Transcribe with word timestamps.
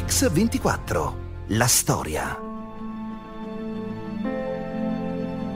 Mix24. 0.00 1.12
La 1.48 1.66
storia. 1.66 2.38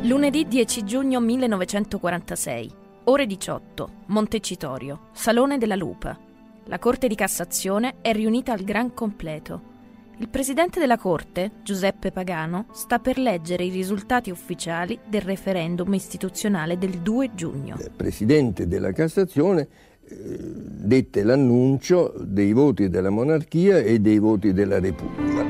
Lunedì 0.03 0.47
10 0.47 0.85
giugno 0.85 1.19
1946. 1.19 2.71
Ore 3.05 3.25
18. 3.27 3.91
Montecitorio. 4.07 5.09
Salone 5.13 5.57
della 5.57 5.77
Lupa. 5.77 6.19
La 6.65 6.79
Corte 6.79 7.09
di 7.09 7.15
Cassazione 7.15 7.97
è 8.03 8.13
riunita 8.13 8.53
al 8.53 8.65
gran 8.65 8.93
completo. 8.93 9.73
Il 10.19 10.29
presidente 10.29 10.79
della 10.79 10.99
Corte, 10.99 11.51
Giuseppe 11.63 12.13
Pagano, 12.13 12.67
sta 12.73 12.99
per 12.99 13.19
leggere 13.19 13.65
i 13.65 13.71
risultati 13.71 14.31
ufficiali 14.31 14.99
del 15.09 15.23
referendum 15.23 15.93
istituzionale 15.95 16.77
del 16.77 17.01
2 17.01 17.35
giugno. 17.35 17.77
Il 17.81 17.91
presidente 17.97 18.69
della 18.69 18.93
Cassazione 18.93 19.67
dette 20.07 21.23
l'annuncio 21.23 22.15
dei 22.19 22.53
voti 22.53 22.89
della 22.89 23.11
monarchia 23.11 23.79
e 23.79 23.99
dei 23.99 24.19
voti 24.19 24.53
della 24.53 24.79
Repubblica. 24.79 25.45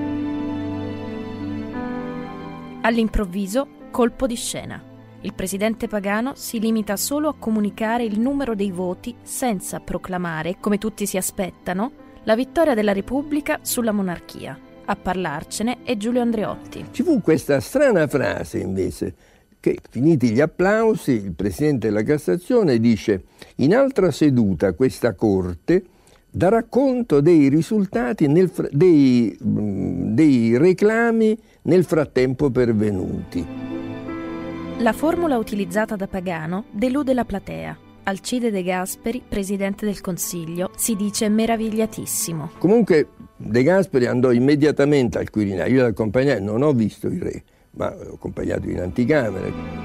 All'improvviso, 2.83 3.67
colpo 3.91 4.27
di 4.27 4.37
scena. 4.37 4.83
Il 5.23 5.33
presidente 5.33 5.89
Pagano 5.89 6.35
si 6.35 6.61
limita 6.61 6.97
solo 6.97 7.29
a 7.29 7.35
comunicare 7.39 8.05
il 8.05 8.21
numero 8.21 8.55
dei 8.55 8.71
voti 8.71 9.15
senza 9.23 9.81
proclamare, 9.81 10.57
come 10.61 10.77
tutti 10.77 11.07
si 11.07 11.17
aspettano, 11.17 11.93
la 12.25 12.35
vittoria 12.35 12.75
della 12.75 12.93
Repubblica 12.93 13.61
sulla 13.63 13.93
monarchia. 13.93 14.59
A 14.85 14.97
parlarcene 14.97 15.79
è 15.83 15.97
Giulio 15.97 16.21
Andreotti. 16.21 16.89
Ci 16.91 17.03
fu 17.03 17.23
questa 17.23 17.59
strana 17.61 18.07
frase 18.07 18.59
invece 18.59 19.15
che 19.65 19.79
finiti 19.89 20.29
gli 20.29 20.43
applausi 20.43 21.13
il 21.13 21.33
Presidente 21.33 21.89
della 21.89 22.03
Cassazione 22.03 22.79
dice 22.79 23.23
in 23.57 23.75
altra 23.75 24.11
seduta 24.11 24.75
questa 24.75 25.15
Corte 25.15 25.85
darà 26.31 26.65
conto 26.65 27.23
dei 27.23 27.49
risultati 27.49 28.27
nel, 28.27 28.53
dei, 28.71 29.35
mm, 29.43 30.13
dei 30.13 30.59
reclami 30.59 31.35
nel 31.63 31.85
frattempo 31.85 32.51
pervenuti. 32.51 33.47
La 34.81 34.93
formula 34.93 35.39
utilizzata 35.39 35.97
da 35.97 36.09
Pagano 36.09 36.65
delude 36.71 37.15
la 37.15 37.25
platea 37.25 37.79
Alcide 38.03 38.51
De 38.51 38.63
Gasperi, 38.63 39.23
presidente 39.27 39.87
del 39.87 40.03
Consiglio, 40.03 40.73
si 40.77 40.95
dice 40.95 41.31
meravigliatissimo. 41.31 42.51
Comunque 42.59 43.09
De 43.39 43.63
Gasperi 43.63 44.05
andò 44.05 44.31
immediatamente 44.31 45.17
al 45.17 45.31
Quirinale, 45.31 45.71
io 45.71 45.81
l'accompagnai, 45.81 46.43
non 46.43 46.61
ho 46.61 46.73
visto 46.73 47.07
il 47.07 47.23
re, 47.23 47.45
ma 47.75 47.87
accompagnato 47.87 48.69
in 48.69 48.81
anticamera. 48.81 49.83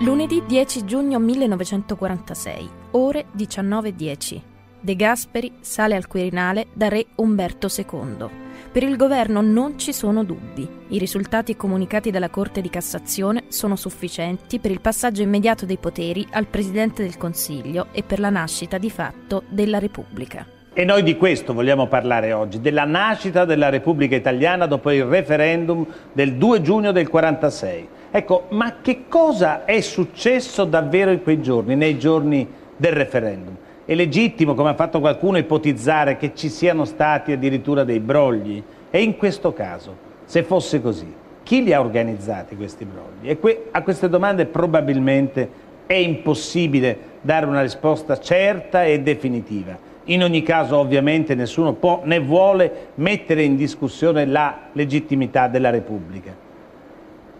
Lunedì 0.00 0.44
10 0.46 0.84
giugno 0.84 1.18
1946, 1.18 2.70
ore 2.92 3.26
19.10. 3.36 4.42
De 4.80 4.94
Gasperi 4.94 5.54
sale 5.60 5.96
al 5.96 6.06
Quirinale 6.06 6.68
da 6.72 6.88
re 6.88 7.06
Umberto 7.16 7.66
II. 7.66 8.46
Per 8.70 8.82
il 8.84 8.96
governo 8.96 9.40
non 9.40 9.76
ci 9.76 9.92
sono 9.92 10.22
dubbi. 10.22 10.68
I 10.88 10.98
risultati 10.98 11.56
comunicati 11.56 12.12
dalla 12.12 12.30
Corte 12.30 12.60
di 12.60 12.70
Cassazione 12.70 13.46
sono 13.48 13.74
sufficienti 13.74 14.60
per 14.60 14.70
il 14.70 14.80
passaggio 14.80 15.22
immediato 15.22 15.66
dei 15.66 15.78
poteri 15.78 16.24
al 16.30 16.46
Presidente 16.46 17.02
del 17.02 17.16
Consiglio 17.16 17.88
e 17.90 18.04
per 18.04 18.20
la 18.20 18.30
nascita 18.30 18.78
di 18.78 18.90
fatto 18.90 19.42
della 19.48 19.80
Repubblica. 19.80 20.57
E 20.72 20.84
noi 20.84 21.02
di 21.02 21.16
questo 21.16 21.54
vogliamo 21.54 21.86
parlare 21.86 22.32
oggi, 22.32 22.60
della 22.60 22.84
nascita 22.84 23.44
della 23.44 23.68
Repubblica 23.68 24.14
Italiana 24.14 24.66
dopo 24.66 24.90
il 24.92 25.04
referendum 25.04 25.84
del 26.12 26.34
2 26.34 26.62
giugno 26.62 26.92
del 26.92 27.08
46. 27.08 27.88
Ecco, 28.10 28.46
ma 28.50 28.76
che 28.80 29.04
cosa 29.08 29.64
è 29.64 29.80
successo 29.80 30.64
davvero 30.64 31.10
in 31.10 31.22
quei 31.22 31.40
giorni, 31.40 31.74
nei 31.74 31.98
giorni 31.98 32.46
del 32.76 32.92
referendum? 32.92 33.56
È 33.84 33.94
legittimo, 33.94 34.54
come 34.54 34.70
ha 34.70 34.74
fatto 34.74 35.00
qualcuno, 35.00 35.38
ipotizzare 35.38 36.16
che 36.16 36.32
ci 36.34 36.48
siano 36.48 36.84
stati 36.84 37.32
addirittura 37.32 37.82
dei 37.84 38.00
brogli? 38.00 38.62
E 38.90 39.02
in 39.02 39.16
questo 39.16 39.52
caso, 39.52 39.96
se 40.26 40.42
fosse 40.42 40.80
così, 40.80 41.12
chi 41.42 41.64
li 41.64 41.72
ha 41.72 41.80
organizzati 41.80 42.54
questi 42.54 42.84
brogli? 42.84 43.30
E 43.30 43.38
que 43.38 43.68
a 43.70 43.82
queste 43.82 44.08
domande 44.08 44.44
probabilmente 44.46 45.66
è 45.86 45.94
impossibile 45.94 46.98
dare 47.22 47.46
una 47.46 47.62
risposta 47.62 48.18
certa 48.20 48.84
e 48.84 49.00
definitiva. 49.00 49.87
In 50.10 50.22
ogni 50.22 50.42
caso, 50.42 50.76
ovviamente, 50.76 51.34
nessuno 51.34 51.74
può 51.74 52.02
né 52.04 52.18
vuole 52.20 52.88
mettere 52.96 53.42
in 53.42 53.56
discussione 53.56 54.24
la 54.26 54.68
legittimità 54.72 55.48
della 55.48 55.70
Repubblica. 55.70 56.34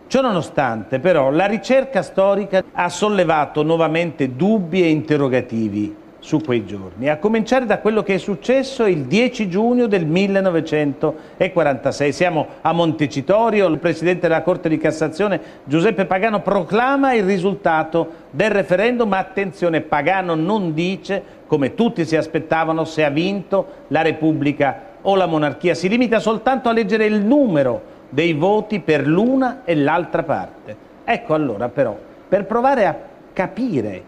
Ciononostante, 0.06 0.98
però, 0.98 1.30
la 1.30 1.46
ricerca 1.46 2.02
storica 2.02 2.62
ha 2.72 2.88
sollevato 2.88 3.62
nuovamente 3.62 4.34
dubbi 4.34 4.82
e 4.82 4.88
interrogativi 4.88 5.94
su 6.28 6.40
quei 6.40 6.66
giorni, 6.66 7.08
a 7.08 7.16
cominciare 7.16 7.64
da 7.64 7.78
quello 7.78 8.02
che 8.02 8.12
è 8.12 8.18
successo 8.18 8.84
il 8.84 9.04
10 9.04 9.48
giugno 9.48 9.86
del 9.86 10.04
1946. 10.04 12.12
Siamo 12.12 12.46
a 12.60 12.72
Montecitorio, 12.72 13.66
il 13.66 13.78
Presidente 13.78 14.28
della 14.28 14.42
Corte 14.42 14.68
di 14.68 14.76
Cassazione 14.76 15.40
Giuseppe 15.64 16.04
Pagano 16.04 16.42
proclama 16.42 17.14
il 17.14 17.24
risultato 17.24 18.26
del 18.30 18.50
referendum, 18.50 19.08
ma 19.08 19.16
attenzione, 19.16 19.80
Pagano 19.80 20.34
non 20.34 20.74
dice, 20.74 21.22
come 21.46 21.74
tutti 21.74 22.04
si 22.04 22.14
aspettavano, 22.14 22.84
se 22.84 23.06
ha 23.06 23.10
vinto 23.10 23.86
la 23.86 24.02
Repubblica 24.02 24.82
o 25.00 25.16
la 25.16 25.24
monarchia, 25.24 25.72
si 25.72 25.88
limita 25.88 26.18
soltanto 26.18 26.68
a 26.68 26.72
leggere 26.72 27.06
il 27.06 27.24
numero 27.24 27.80
dei 28.10 28.34
voti 28.34 28.80
per 28.80 29.06
l'una 29.06 29.62
e 29.64 29.74
l'altra 29.74 30.24
parte. 30.24 30.76
Ecco 31.04 31.32
allora 31.32 31.70
però, 31.70 31.96
per 32.28 32.44
provare 32.44 32.84
a 32.84 32.94
capire 33.32 34.02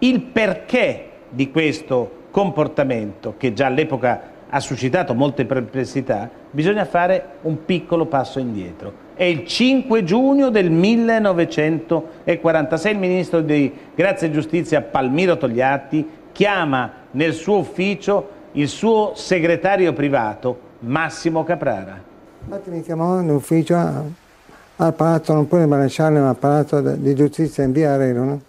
il 0.00 0.20
perché 0.20 1.04
di 1.30 1.50
questo 1.50 2.18
comportamento 2.30 3.34
che 3.36 3.52
già 3.52 3.66
all'epoca 3.66 4.38
ha 4.48 4.60
suscitato 4.60 5.14
molte 5.14 5.44
perplessità, 5.44 6.30
bisogna 6.50 6.84
fare 6.84 7.24
un 7.42 7.64
piccolo 7.64 8.06
passo 8.06 8.40
indietro. 8.40 8.92
È 9.14 9.22
il 9.22 9.46
5 9.46 10.02
giugno 10.02 10.50
del 10.50 10.68
1946 10.70 12.92
il 12.92 12.98
ministro 12.98 13.42
di 13.42 13.72
Grazia 13.94 14.26
e 14.26 14.32
Giustizia 14.32 14.82
Palmiro 14.82 15.36
Togliatti 15.36 16.04
chiama 16.32 16.90
nel 17.12 17.32
suo 17.32 17.58
ufficio 17.58 18.38
il 18.52 18.68
suo 18.68 19.12
segretario 19.14 19.92
privato 19.92 20.58
Massimo 20.80 21.44
Caprara. 21.44 22.02
Infatti 22.42 22.70
mi 22.70 22.82
chiamò 22.82 23.20
in 23.20 23.30
ufficio 23.30 23.76
al 23.76 24.94
palazzo, 24.94 25.34
non 25.34 25.46
pure 25.46 25.66
maresciallo, 25.66 26.18
ma 26.20 26.30
al 26.30 26.36
palazzo 26.36 26.80
di 26.80 27.14
giustizia 27.14 27.62
in 27.62 27.70
via 27.72 27.92
Areno 27.92 28.40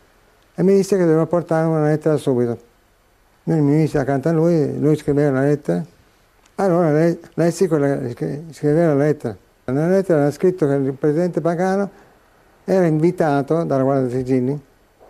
e 0.56 0.64
mi 0.64 0.74
disse 0.74 0.98
che 0.98 1.04
doveva 1.04 1.28
portare 1.28 1.68
una 1.68 1.84
lettera 1.84 2.18
subito. 2.18 2.70
Noi 3.44 3.60
mi 3.62 3.76
misi 3.78 3.98
accanto 3.98 4.30
a 4.30 4.32
lui, 4.32 4.80
lui 4.80 4.96
scriveva 4.96 5.40
la 5.40 5.46
lettera. 5.46 5.84
Allora 6.56 6.92
lei, 6.92 7.20
lessi 7.34 7.68
quella, 7.68 8.00
scriveva 8.52 8.94
la 8.94 9.04
lettera. 9.04 9.36
Nella 9.66 9.88
lettera 9.88 10.22
era 10.22 10.32
scritto 10.32 10.68
che 10.68 10.74
il 10.74 10.94
presidente 10.94 11.42
Pagano 11.42 11.90
era 12.66 12.86
invitato 12.86 13.64
dalla 13.64 13.84
Guardia 13.84 14.08
dei 14.08 14.18
Sigilli 14.18 14.62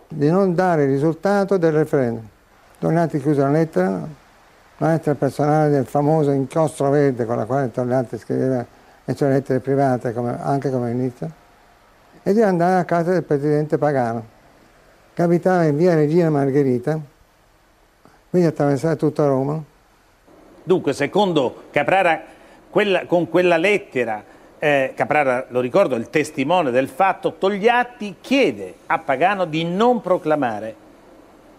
di 0.08 0.30
non 0.30 0.54
dare 0.54 0.84
il 0.84 0.90
risultato 0.90 1.56
del 1.56 1.72
referendum. 1.72 2.26
Togliatti 2.78 3.20
chiuse 3.20 3.40
la 3.40 3.50
lettera, 3.50 4.06
la 4.78 4.88
lettera 4.88 5.14
personale 5.14 5.70
del 5.70 5.84
famoso 5.84 6.30
inchiostro 6.30 6.90
verde 6.90 7.24
con 7.24 7.36
la 7.36 7.44
quale 7.44 7.70
Togliatti 7.70 8.18
scriveva 8.18 8.64
le 9.04 9.14
sue 9.14 9.28
lettere 9.28 9.60
private 9.60 10.12
come, 10.12 10.38
anche 10.40 10.70
come 10.70 10.92
ministro, 10.92 11.30
e 12.22 12.32
di 12.32 12.42
andare 12.42 12.80
a 12.80 12.84
casa 12.84 13.12
del 13.12 13.24
presidente 13.24 13.78
Pagano. 13.78 14.24
Capitava 15.14 15.64
in 15.64 15.76
via 15.76 15.94
Regina 15.94 16.30
Margherita, 16.30 16.98
quindi 18.32 18.48
attraversare 18.48 18.96
tutta 18.96 19.26
Roma. 19.26 19.62
Dunque, 20.62 20.94
secondo 20.94 21.64
Caprara, 21.70 22.22
quella, 22.70 23.04
con 23.04 23.28
quella 23.28 23.58
lettera, 23.58 24.24
eh, 24.58 24.94
Caprara, 24.96 25.44
lo 25.50 25.60
ricordo, 25.60 25.96
il 25.96 26.08
testimone 26.08 26.70
del 26.70 26.88
fatto, 26.88 27.34
Togliatti 27.34 28.16
chiede 28.22 28.76
a 28.86 28.98
Pagano 29.00 29.44
di 29.44 29.64
non 29.64 30.00
proclamare 30.00 30.74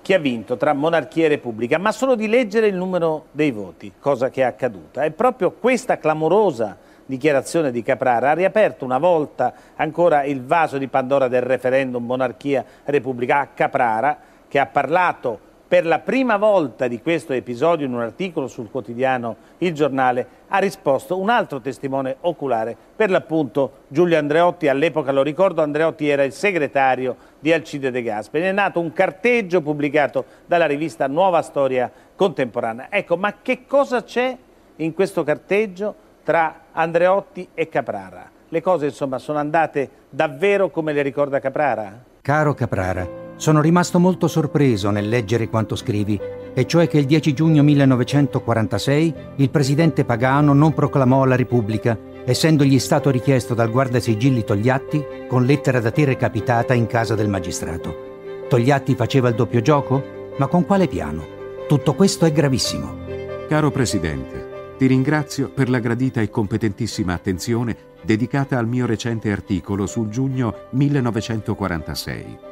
chi 0.01 0.15
ha 0.15 0.17
vinto 0.17 0.57
tra 0.57 0.73
monarchia 0.73 1.25
e 1.25 1.27
repubblica, 1.27 1.77
ma 1.77 1.91
solo 1.91 2.15
di 2.15 2.27
leggere 2.27 2.65
il 2.65 2.75
numero 2.75 3.25
dei 3.29 3.51
voti, 3.51 3.93
cosa 3.99 4.31
che 4.31 4.41
è 4.41 4.45
accaduta. 4.45 5.03
E 5.03 5.11
proprio 5.11 5.51
questa 5.51 5.99
clamorosa 5.99 6.75
dichiarazione 7.05 7.69
di 7.69 7.83
Caprara 7.83 8.31
ha 8.31 8.33
riaperto 8.33 8.83
una 8.83 8.97
volta 8.97 9.53
ancora 9.75 10.23
il 10.23 10.43
vaso 10.43 10.79
di 10.79 10.87
Pandora 10.87 11.27
del 11.27 11.43
referendum 11.43 12.03
monarchia-repubblica 12.03 13.41
a 13.41 13.47
Caprara, 13.53 14.17
che 14.47 14.57
ha 14.57 14.65
parlato 14.65 15.51
per 15.73 15.87
la 15.87 15.97
prima 15.97 16.37
volta 16.37 16.87
di 16.87 17.01
questo 17.01 17.33
episodio 17.33 17.87
in 17.87 17.95
un 17.95 18.01
articolo 18.01 18.45
sul 18.45 18.69
quotidiano 18.69 19.37
Il 19.57 19.73
Giornale 19.73 20.27
ha 20.49 20.59
risposto 20.59 21.17
un 21.17 21.31
altro 21.31 21.61
testimone 21.61 22.17
oculare, 22.19 22.77
per 22.95 23.09
l'appunto 23.09 23.77
Giulio 23.87 24.19
Andreotti, 24.19 24.67
all'epoca 24.67 25.11
lo 25.11 25.23
ricordo 25.23 25.63
Andreotti 25.63 26.07
era 26.07 26.23
il 26.23 26.31
segretario 26.31 27.15
di 27.39 27.51
Alcide 27.51 27.89
De 27.89 28.03
Gasperi, 28.03 28.45
è 28.45 28.51
nato 28.51 28.79
un 28.79 28.93
carteggio 28.93 29.63
pubblicato 29.63 30.25
dalla 30.45 30.67
rivista 30.67 31.07
Nuova 31.07 31.41
Storia 31.41 31.91
Contemporanea. 32.15 32.91
Ecco, 32.91 33.17
ma 33.17 33.37
che 33.41 33.65
cosa 33.65 34.03
c'è 34.03 34.37
in 34.75 34.93
questo 34.93 35.23
carteggio 35.23 35.95
tra 36.23 36.65
Andreotti 36.71 37.49
e 37.55 37.67
Caprara? 37.67 38.29
Le 38.47 38.61
cose 38.61 38.85
insomma 38.85 39.17
sono 39.17 39.39
andate 39.39 39.89
davvero 40.11 40.69
come 40.69 40.93
le 40.93 41.01
ricorda 41.01 41.39
Caprara? 41.39 41.99
Caro 42.21 42.53
Caprara, 42.53 43.22
sono 43.35 43.61
rimasto 43.61 43.99
molto 43.99 44.27
sorpreso 44.27 44.89
nel 44.89 45.09
leggere 45.09 45.49
quanto 45.49 45.75
scrivi 45.75 46.19
e 46.53 46.65
cioè 46.65 46.87
che 46.87 46.99
il 46.99 47.05
10 47.05 47.33
giugno 47.33 47.63
1946 47.63 49.13
il 49.37 49.49
presidente 49.49 50.05
Pagano 50.05 50.53
non 50.53 50.73
proclamò 50.73 51.25
la 51.25 51.35
Repubblica, 51.35 51.97
essendogli 52.25 52.79
stato 52.79 53.09
richiesto 53.09 53.53
dal 53.53 53.71
guardasigilli 53.71 54.43
Togliatti 54.43 55.03
con 55.27 55.45
lettera 55.45 55.79
da 55.79 55.91
te 55.91 56.05
recapitata 56.05 56.73
in 56.73 56.85
casa 56.85 57.15
del 57.15 57.27
magistrato. 57.27 58.11
Togliatti 58.47 58.95
faceva 58.95 59.29
il 59.29 59.35
doppio 59.35 59.61
gioco? 59.61 60.31
Ma 60.37 60.47
con 60.47 60.65
quale 60.65 60.87
piano? 60.87 61.25
Tutto 61.67 61.93
questo 61.93 62.25
è 62.25 62.31
gravissimo. 62.31 63.01
Caro 63.47 63.71
Presidente, 63.71 64.75
ti 64.77 64.85
ringrazio 64.85 65.49
per 65.49 65.69
la 65.69 65.79
gradita 65.79 66.21
e 66.21 66.29
competentissima 66.29 67.13
attenzione 67.13 67.75
dedicata 68.03 68.57
al 68.57 68.67
mio 68.67 68.85
recente 68.85 69.31
articolo 69.31 69.85
sul 69.85 70.09
giugno 70.09 70.53
1946 70.71 72.51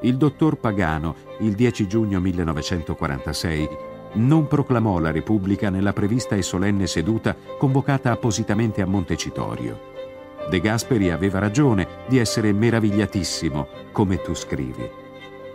il 0.00 0.16
dottor 0.16 0.58
Pagano, 0.58 1.14
il 1.40 1.54
10 1.54 1.86
giugno 1.86 2.20
1946, 2.20 3.68
non 4.14 4.46
proclamò 4.46 4.98
la 4.98 5.10
Repubblica 5.10 5.70
nella 5.70 5.92
prevista 5.92 6.34
e 6.36 6.42
solenne 6.42 6.86
seduta 6.86 7.36
convocata 7.58 8.10
appositamente 8.10 8.82
a 8.82 8.86
Montecitorio. 8.86 9.94
De 10.48 10.60
Gasperi 10.60 11.10
aveva 11.10 11.38
ragione 11.38 11.86
di 12.06 12.18
essere 12.18 12.52
meravigliatissimo, 12.52 13.68
come 13.92 14.20
tu 14.22 14.34
scrivi. 14.34 14.88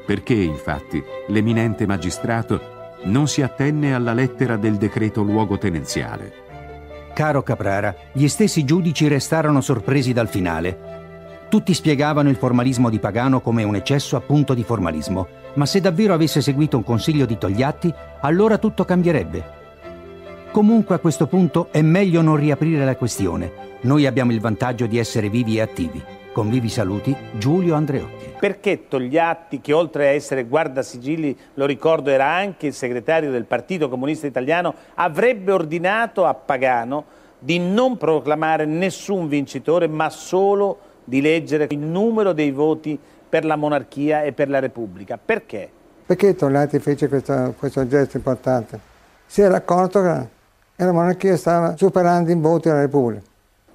Perché, 0.06 0.34
infatti, 0.34 1.02
l'eminente 1.28 1.86
magistrato 1.86 2.80
non 3.04 3.28
si 3.28 3.42
attenne 3.42 3.94
alla 3.94 4.14
lettera 4.14 4.58
del 4.58 4.76
decreto 4.76 5.24
luogotenenziale. 5.24 6.50
Caro 7.14 7.42
Caprara, 7.42 7.96
gli 8.12 8.28
stessi 8.28 8.64
giudici 8.64 9.08
restarono 9.08 9.62
sorpresi 9.62 10.14
dal 10.14 10.28
finale 10.28 11.01
tutti 11.52 11.74
spiegavano 11.74 12.30
il 12.30 12.38
formalismo 12.38 12.90
di 12.90 12.98
Pagano 12.98 13.42
come 13.42 13.64
un 13.64 13.76
eccesso 13.76 14.16
appunto 14.16 14.54
di 14.54 14.64
formalismo, 14.64 15.28
ma 15.56 15.66
se 15.66 15.82
davvero 15.82 16.14
avesse 16.14 16.40
seguito 16.40 16.78
un 16.78 16.84
consiglio 16.86 17.26
di 17.26 17.38
Togliatti, 17.38 17.94
allora 18.22 18.58
tutto 18.58 18.86
cambierebbe. 18.86 19.44
Comunque 20.52 20.96
a 20.96 21.00
questo 21.00 21.28
punto 21.28 21.68
è 21.72 21.82
meglio 21.82 22.22
non 22.22 22.38
riaprire 22.38 22.86
la 22.86 22.96
questione. 22.96 23.52
Noi 23.82 24.06
abbiamo 24.06 24.32
il 24.32 24.40
vantaggio 24.40 24.86
di 24.86 24.98
essere 24.98 25.28
vivi 25.28 25.58
e 25.58 25.62
attivi. 25.62 26.02
Con 26.32 26.50
vivi 26.50 26.70
saluti, 26.70 27.14
Giulio 27.38 27.76
Andreotti. 27.76 28.30
Perché 28.40 28.88
Togliatti, 28.88 29.60
che 29.60 29.74
oltre 29.74 30.08
a 30.08 30.12
essere 30.12 30.46
guardasigilli, 30.46 31.38
lo 31.56 31.66
ricordo, 31.66 32.12
era 32.12 32.28
anche 32.28 32.68
il 32.68 32.74
segretario 32.74 33.30
del 33.30 33.44
Partito 33.44 33.90
Comunista 33.90 34.26
Italiano, 34.26 34.74
avrebbe 34.94 35.52
ordinato 35.52 36.26
a 36.26 36.34
Pagano 36.34 37.04
di 37.38 37.60
non 37.60 37.98
proclamare 37.98 38.64
nessun 38.64 39.28
vincitore, 39.28 39.90
ma 39.90 40.10
solo 40.10 40.78
di 41.04 41.22
leggere 41.22 41.68
il 41.70 41.80
numero 41.80 42.34
dei 42.34 42.52
voti 42.52 43.00
per 43.28 43.46
la 43.46 43.56
monarchia 43.56 44.24
e 44.24 44.34
per 44.34 44.50
la 44.50 44.60
Repubblica. 44.60 45.18
Perché? 45.24 45.70
Perché 46.06 46.36
Togliatti 46.36 46.80
fece 46.80 47.08
questo, 47.08 47.54
questo 47.58 47.88
gesto 47.88 48.18
importante? 48.18 48.80
Si 49.26 49.42
era 49.42 49.56
accorto 49.56 50.02
che 50.02 50.84
la 50.84 50.92
monarchia 50.92 51.38
stava 51.38 51.78
superando 51.78 52.32
in 52.32 52.42
voti 52.42 52.68
la 52.68 52.82
Repubblica. 52.82 53.24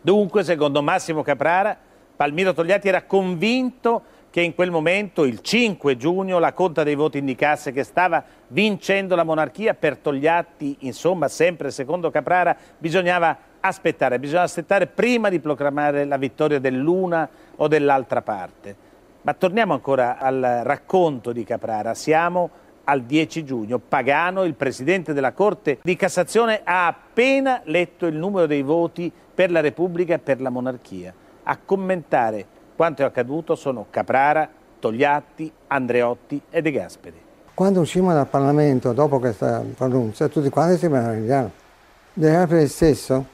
Dunque, 0.00 0.44
secondo 0.44 0.82
Massimo 0.82 1.22
Caprara, 1.22 1.76
Palmiro 2.14 2.52
Togliatti 2.52 2.88
era 2.88 3.02
convinto 3.04 4.02
che 4.30 4.42
in 4.42 4.54
quel 4.54 4.70
momento, 4.70 5.24
il 5.24 5.40
5 5.40 5.96
giugno, 5.96 6.38
la 6.38 6.52
conta 6.52 6.82
dei 6.82 6.94
voti 6.94 7.16
indicasse 7.16 7.72
che 7.72 7.82
stava 7.82 8.22
vincendo 8.48 9.14
la 9.14 9.24
monarchia. 9.24 9.72
Per 9.72 9.96
Togliatti, 9.96 10.76
insomma, 10.80 11.28
sempre 11.28 11.70
secondo 11.70 12.10
Caprara, 12.10 12.54
bisognava 12.76 13.34
aspettare, 13.60 14.18
bisogna 14.18 14.42
aspettare 14.42 14.86
prima 14.86 15.28
di 15.28 15.40
proclamare 15.40 16.04
la 16.04 16.16
vittoria 16.16 16.58
dell'una 16.58 17.28
o 17.56 17.68
dell'altra 17.68 18.22
parte. 18.22 18.84
Ma 19.22 19.34
torniamo 19.34 19.72
ancora 19.72 20.18
al 20.18 20.60
racconto 20.62 21.32
di 21.32 21.42
Caprara. 21.42 21.94
Siamo 21.94 22.50
al 22.84 23.02
10 23.02 23.44
giugno. 23.44 23.78
Pagano, 23.78 24.44
il 24.44 24.54
presidente 24.54 25.12
della 25.12 25.32
Corte 25.32 25.78
di 25.82 25.96
Cassazione, 25.96 26.60
ha 26.62 26.86
appena 26.86 27.60
letto 27.64 28.06
il 28.06 28.14
numero 28.14 28.46
dei 28.46 28.62
voti 28.62 29.12
per 29.34 29.50
la 29.50 29.60
Repubblica 29.60 30.14
e 30.14 30.18
per 30.18 30.40
la 30.40 30.50
monarchia. 30.50 31.12
A 31.42 31.58
commentare 31.64 32.46
quanto 32.76 33.02
è 33.02 33.04
accaduto 33.04 33.54
sono 33.54 33.86
Caprara, 33.90 34.48
Togliatti, 34.78 35.50
Andreotti 35.66 36.40
e 36.48 36.62
De 36.62 36.70
Gasperi. 36.70 37.20
Quando 37.52 37.80
uscimmo 37.80 38.12
dal 38.12 38.28
Parlamento, 38.28 38.92
dopo 38.92 39.18
questa 39.18 39.64
pronuncia, 39.74 40.28
tutti 40.28 40.50
quanti 40.50 40.76
si 40.78 40.88
meravigliarono. 40.88 41.52
De 42.12 42.30
Gasperi 42.30 42.68
stesso 42.68 43.26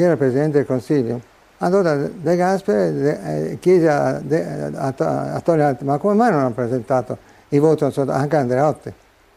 che 0.00 0.06
era 0.06 0.16
Presidente 0.16 0.56
del 0.56 0.66
Consiglio, 0.66 1.20
allora 1.58 1.94
De 1.94 2.36
Gasperi 2.36 3.06
eh, 3.06 3.58
chiese 3.60 3.88
a, 3.88 4.16
a, 4.16 4.94
a, 4.96 5.32
a 5.34 5.40
Togliatti, 5.40 5.84
ma 5.84 5.98
come 5.98 6.14
mai 6.14 6.30
non 6.30 6.44
ha 6.44 6.50
presentato 6.50 7.18
i 7.50 7.58
voti, 7.58 7.84
anche 7.84 8.36
Andreotti, 8.36 8.92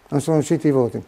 non 0.08 0.22
sono 0.22 0.38
usciti 0.38 0.68
i 0.68 0.72
voti. 0.72 1.04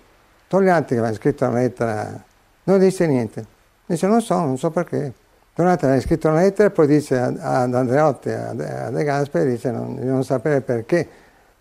Togliatti 0.47 0.93
che 0.93 0.99
aveva 0.99 1.15
scritto 1.15 1.45
una 1.45 1.59
lettera, 1.59 2.23
non 2.63 2.79
disse 2.79 3.07
niente, 3.07 3.45
dice 3.85 4.07
non 4.07 4.21
so, 4.21 4.37
non 4.39 4.57
so 4.57 4.71
perché. 4.71 5.13
Togliatti 5.53 5.85
aveva 5.85 6.01
scritto 6.01 6.27
una 6.27 6.41
lettera 6.41 6.67
e 6.67 6.71
poi 6.71 6.87
disse 6.87 7.17
ad 7.17 7.73
Andreotti, 7.73 8.29
a 8.29 8.53
De 8.53 9.03
Gasperi, 9.05 9.51
dice 9.51 9.71
non, 9.71 9.97
non 10.01 10.25
sapere 10.25 10.59
perché. 10.59 11.07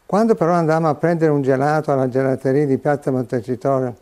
Quando 0.04 0.34
però 0.34 0.52
andammo 0.52 0.88
a 0.88 0.96
prendere 0.96 1.30
un 1.30 1.42
gelato 1.42 1.92
alla 1.92 2.08
gelateria 2.08 2.66
di 2.66 2.76
Piazza 2.76 3.12
Montecitorio 3.12 3.94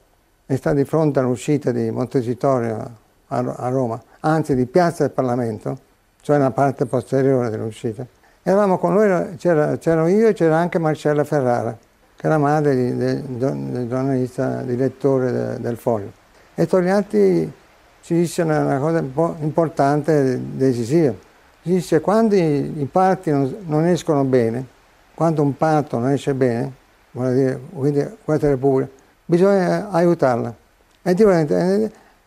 e 0.46 0.56
sta 0.56 0.72
di 0.72 0.84
fronte 0.84 1.18
all'uscita 1.18 1.70
di 1.72 1.90
Montecitorio 1.90 3.00
a 3.38 3.68
Roma, 3.68 4.00
anzi 4.20 4.54
di 4.54 4.66
Piazza 4.66 5.04
del 5.04 5.12
Parlamento, 5.12 5.78
cioè 6.20 6.36
nella 6.36 6.50
parte 6.50 6.86
posteriore 6.86 7.50
dell'uscita. 7.50 8.06
Eravamo 8.42 8.78
con 8.78 8.94
lui, 8.94 9.36
c'ero 9.36 10.06
io 10.08 10.28
e 10.28 10.32
c'era 10.32 10.56
anche 10.56 10.78
Marcella 10.78 11.24
Ferrara, 11.24 11.76
che 12.16 12.26
era 12.26 12.38
madre 12.38 12.74
di, 12.74 12.96
di, 12.96 13.36
del 13.36 13.86
giornalista, 13.88 14.62
direttore 14.62 15.32
de, 15.32 15.60
del 15.60 15.76
Foglio. 15.76 16.12
E 16.54 16.66
Togliatti 16.66 17.52
ci 18.02 18.14
disse 18.14 18.42
una, 18.42 18.78
cosa 18.78 18.98
un 18.98 19.12
po' 19.12 19.36
importante, 19.40 20.40
decisiva. 20.56 21.12
Ci 21.62 21.70
disse 21.70 22.00
quando 22.00 22.34
i, 22.34 22.80
i 22.80 22.84
parti 22.90 23.30
non, 23.30 23.56
non, 23.66 23.86
escono 23.86 24.24
bene, 24.24 24.66
quando 25.14 25.42
un 25.42 25.56
parto 25.56 25.98
non 25.98 26.10
esce 26.10 26.34
bene, 26.34 26.72
vuol 27.12 27.34
dire 27.34 27.60
quindi 27.72 28.06
questa 28.24 28.48
Repubblica, 28.48 28.90
bisogna 29.24 29.88
aiutarla. 29.90 30.52
E 31.02 31.14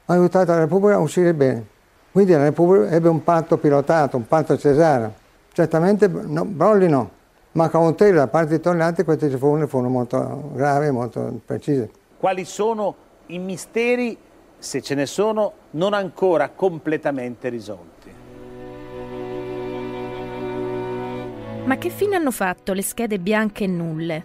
ha 0.05 0.13
aiutato 0.13 0.51
la 0.51 0.59
Repubblica 0.59 0.95
a 0.95 0.99
uscire 0.99 1.33
bene. 1.33 1.65
Quindi 2.11 2.31
la 2.31 2.43
Repubblica 2.43 2.89
ebbe 2.89 3.09
un 3.09 3.23
patto 3.23 3.57
pilotato, 3.57 4.17
un 4.17 4.27
patto 4.27 4.57
cesareo. 4.57 5.13
Certamente 5.51 6.07
no, 6.07 6.45
Brolli 6.45 6.87
no, 6.87 7.09
ma 7.53 7.69
Caontelli 7.69 8.13
da 8.13 8.27
parte 8.27 8.55
di 8.55 8.61
Togliatti 8.61 9.03
queste 9.03 9.27
riforme 9.27 9.67
furono 9.67 9.89
molto 9.89 10.51
gravi 10.53 10.87
e 10.87 10.91
molto 10.91 11.39
precise. 11.45 11.89
Quali 12.17 12.45
sono 12.45 12.95
i 13.27 13.39
misteri, 13.39 14.17
se 14.57 14.81
ce 14.81 14.95
ne 14.95 15.05
sono, 15.05 15.53
non 15.71 15.93
ancora 15.93 16.49
completamente 16.49 17.49
risolti? 17.49 18.13
Ma 21.65 21.77
che 21.77 21.89
fine 21.89 22.15
hanno 22.15 22.31
fatto 22.31 22.73
le 22.73 22.83
schede 22.83 23.17
bianche 23.17 23.63
e 23.63 23.67
nulle? 23.67 24.23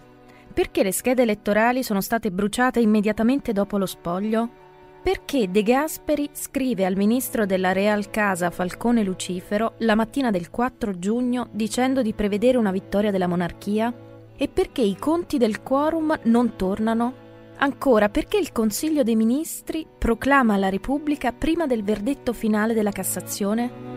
Perché 0.52 0.83
le 0.83 0.93
schede 0.93 1.23
elettorali 1.23 1.83
sono 1.83 2.00
state 2.00 2.31
bruciate 2.31 2.81
immediatamente 2.81 3.52
dopo 3.52 3.78
lo 3.78 3.87
spoglio? 3.87 4.60
Perché 5.02 5.50
De 5.50 5.62
Gasperi 5.62 6.28
scrive 6.33 6.85
al 6.85 6.95
ministro 6.95 7.47
della 7.47 7.73
Real 7.73 8.11
Casa 8.11 8.50
Falcone 8.50 9.02
Lucifero 9.02 9.73
la 9.78 9.95
mattina 9.95 10.30
del 10.30 10.50
4 10.50 10.99
giugno 10.99 11.49
dicendo 11.52 12.02
di 12.02 12.12
prevedere 12.12 12.59
una 12.59 12.71
vittoria 12.71 13.11
della 13.11 13.26
monarchia? 13.26 13.90
E 14.37 14.49
perché 14.49 14.83
i 14.83 14.97
conti 14.99 15.38
del 15.38 15.62
quorum 15.62 16.19
non 16.25 16.54
tornano? 16.54 17.14
Ancora, 17.57 18.11
perché 18.11 18.37
il 18.37 18.52
Consiglio 18.52 19.02
dei 19.02 19.16
Ministri 19.16 19.87
proclama 19.99 20.59
la 20.59 20.69
Repubblica 20.69 21.33
prima 21.33 21.66
del 21.66 21.83
verdetto 21.83 22.35
finale 22.35 22.75
della 22.75 22.92
Cassazione? 22.92 23.89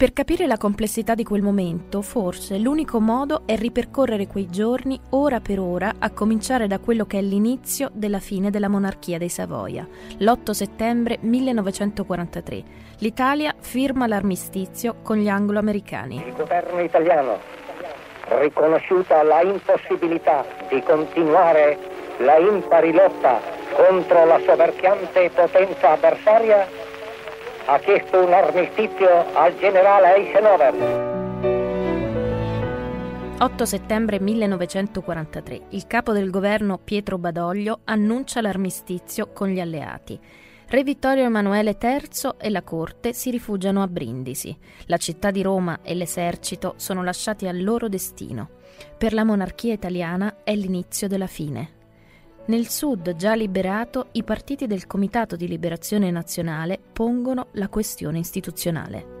Per 0.00 0.14
capire 0.14 0.46
la 0.46 0.56
complessità 0.56 1.14
di 1.14 1.24
quel 1.24 1.42
momento, 1.42 2.00
forse 2.00 2.56
l'unico 2.56 3.00
modo 3.00 3.42
è 3.44 3.54
ripercorrere 3.54 4.26
quei 4.26 4.48
giorni 4.48 4.98
ora 5.10 5.40
per 5.40 5.60
ora, 5.60 5.96
a 5.98 6.10
cominciare 6.10 6.66
da 6.66 6.78
quello 6.78 7.04
che 7.04 7.18
è 7.18 7.20
l'inizio 7.20 7.90
della 7.92 8.18
fine 8.18 8.48
della 8.48 8.70
monarchia 8.70 9.18
dei 9.18 9.28
Savoia, 9.28 9.86
l'8 10.16 10.52
settembre 10.52 11.18
1943. 11.20 12.62
L'Italia 13.00 13.54
firma 13.60 14.06
l'armistizio 14.06 14.96
con 15.02 15.18
gli 15.18 15.28
anglo-americani. 15.28 16.24
Il 16.28 16.32
governo 16.32 16.80
italiano, 16.80 17.38
riconosciuta 18.38 19.22
la 19.22 19.42
impossibilità 19.42 20.46
di 20.70 20.82
continuare 20.82 21.76
la 22.20 22.38
impari 22.38 22.92
lotta 22.94 23.38
contro 23.74 24.24
la 24.24 24.40
soverchiante 24.46 25.30
potenza 25.34 25.90
avversaria, 25.90 26.66
ha 27.66 27.78
chiesto 27.78 28.24
un 28.24 28.32
armistizio 28.32 29.24
al 29.34 29.56
generale 29.58 30.14
Eisenhower. 30.16 31.08
8 33.42 33.64
settembre 33.64 34.20
1943. 34.20 35.60
Il 35.70 35.86
capo 35.86 36.12
del 36.12 36.30
governo 36.30 36.78
Pietro 36.78 37.16
Badoglio 37.16 37.80
annuncia 37.84 38.42
l'armistizio 38.42 39.32
con 39.32 39.48
gli 39.48 39.60
alleati. 39.60 40.18
Re 40.66 40.84
Vittorio 40.84 41.24
Emanuele 41.24 41.76
III 41.80 42.32
e 42.38 42.50
la 42.50 42.62
corte 42.62 43.12
si 43.12 43.30
rifugiano 43.30 43.82
a 43.82 43.88
Brindisi. 43.88 44.56
La 44.86 44.98
città 44.98 45.30
di 45.30 45.42
Roma 45.42 45.80
e 45.82 45.94
l'esercito 45.94 46.74
sono 46.76 47.02
lasciati 47.02 47.48
al 47.48 47.62
loro 47.62 47.88
destino. 47.88 48.50
Per 48.96 49.12
la 49.12 49.24
monarchia 49.24 49.72
italiana 49.72 50.42
è 50.44 50.54
l'inizio 50.54 51.08
della 51.08 51.26
fine. 51.26 51.78
Nel 52.46 52.68
sud, 52.68 53.14
già 53.14 53.34
liberato, 53.34 54.08
i 54.12 54.24
partiti 54.24 54.66
del 54.66 54.86
Comitato 54.86 55.36
di 55.36 55.46
Liberazione 55.46 56.10
Nazionale 56.10 56.80
pongono 56.92 57.48
la 57.52 57.68
questione 57.68 58.18
istituzionale. 58.18 59.18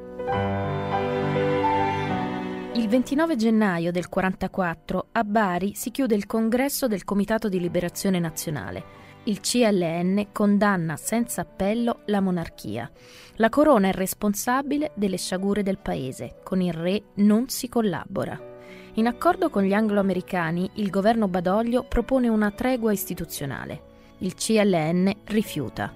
Il 2.74 2.88
29 2.88 3.36
gennaio 3.36 3.92
del 3.92 4.06
1944 4.08 5.06
a 5.12 5.24
Bari 5.24 5.74
si 5.74 5.90
chiude 5.90 6.14
il 6.14 6.26
congresso 6.26 6.88
del 6.88 7.04
Comitato 7.04 7.48
di 7.48 7.60
Liberazione 7.60 8.18
Nazionale 8.18 9.00
il 9.24 9.40
CLN 9.40 10.28
condanna 10.32 10.96
senza 10.96 11.42
appello 11.42 12.00
la 12.06 12.20
monarchia. 12.20 12.90
La 13.36 13.48
corona 13.48 13.88
è 13.88 13.92
responsabile 13.92 14.92
delle 14.94 15.18
sciagure 15.18 15.62
del 15.62 15.78
paese, 15.78 16.40
con 16.42 16.60
il 16.60 16.72
re 16.72 17.02
non 17.16 17.48
si 17.48 17.68
collabora. 17.68 18.49
In 18.94 19.06
accordo 19.06 19.50
con 19.50 19.62
gli 19.62 19.72
anglo-americani, 19.72 20.70
il 20.74 20.90
governo 20.90 21.28
Badoglio 21.28 21.84
propone 21.84 22.28
una 22.28 22.50
tregua 22.50 22.92
istituzionale. 22.92 23.82
Il 24.18 24.34
CLN 24.34 25.12
rifiuta. 25.24 25.92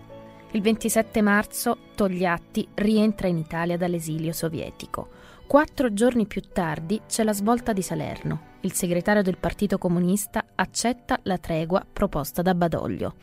Il 0.53 0.63
27 0.63 1.21
marzo 1.21 1.79
Togliatti 1.95 2.69
rientra 2.75 3.27
in 3.27 3.39
Italia 3.39 3.77
dall'esilio 3.77 4.33
sovietico. 4.33 5.09
Quattro 5.47 5.93
giorni 5.93 6.27
più 6.27 6.41
tardi 6.53 7.01
c'è 7.07 7.23
la 7.23 7.33
svolta 7.33 7.73
di 7.73 7.83
Salerno 7.83 8.53
il 8.65 8.73
segretario 8.73 9.23
del 9.23 9.37
Partito 9.37 9.79
Comunista 9.79 10.45
accetta 10.55 11.21
la 11.25 11.39
tregua 11.39 11.87
proposta 11.91 12.41
da 12.43 12.55
Badoglio. 12.55 13.15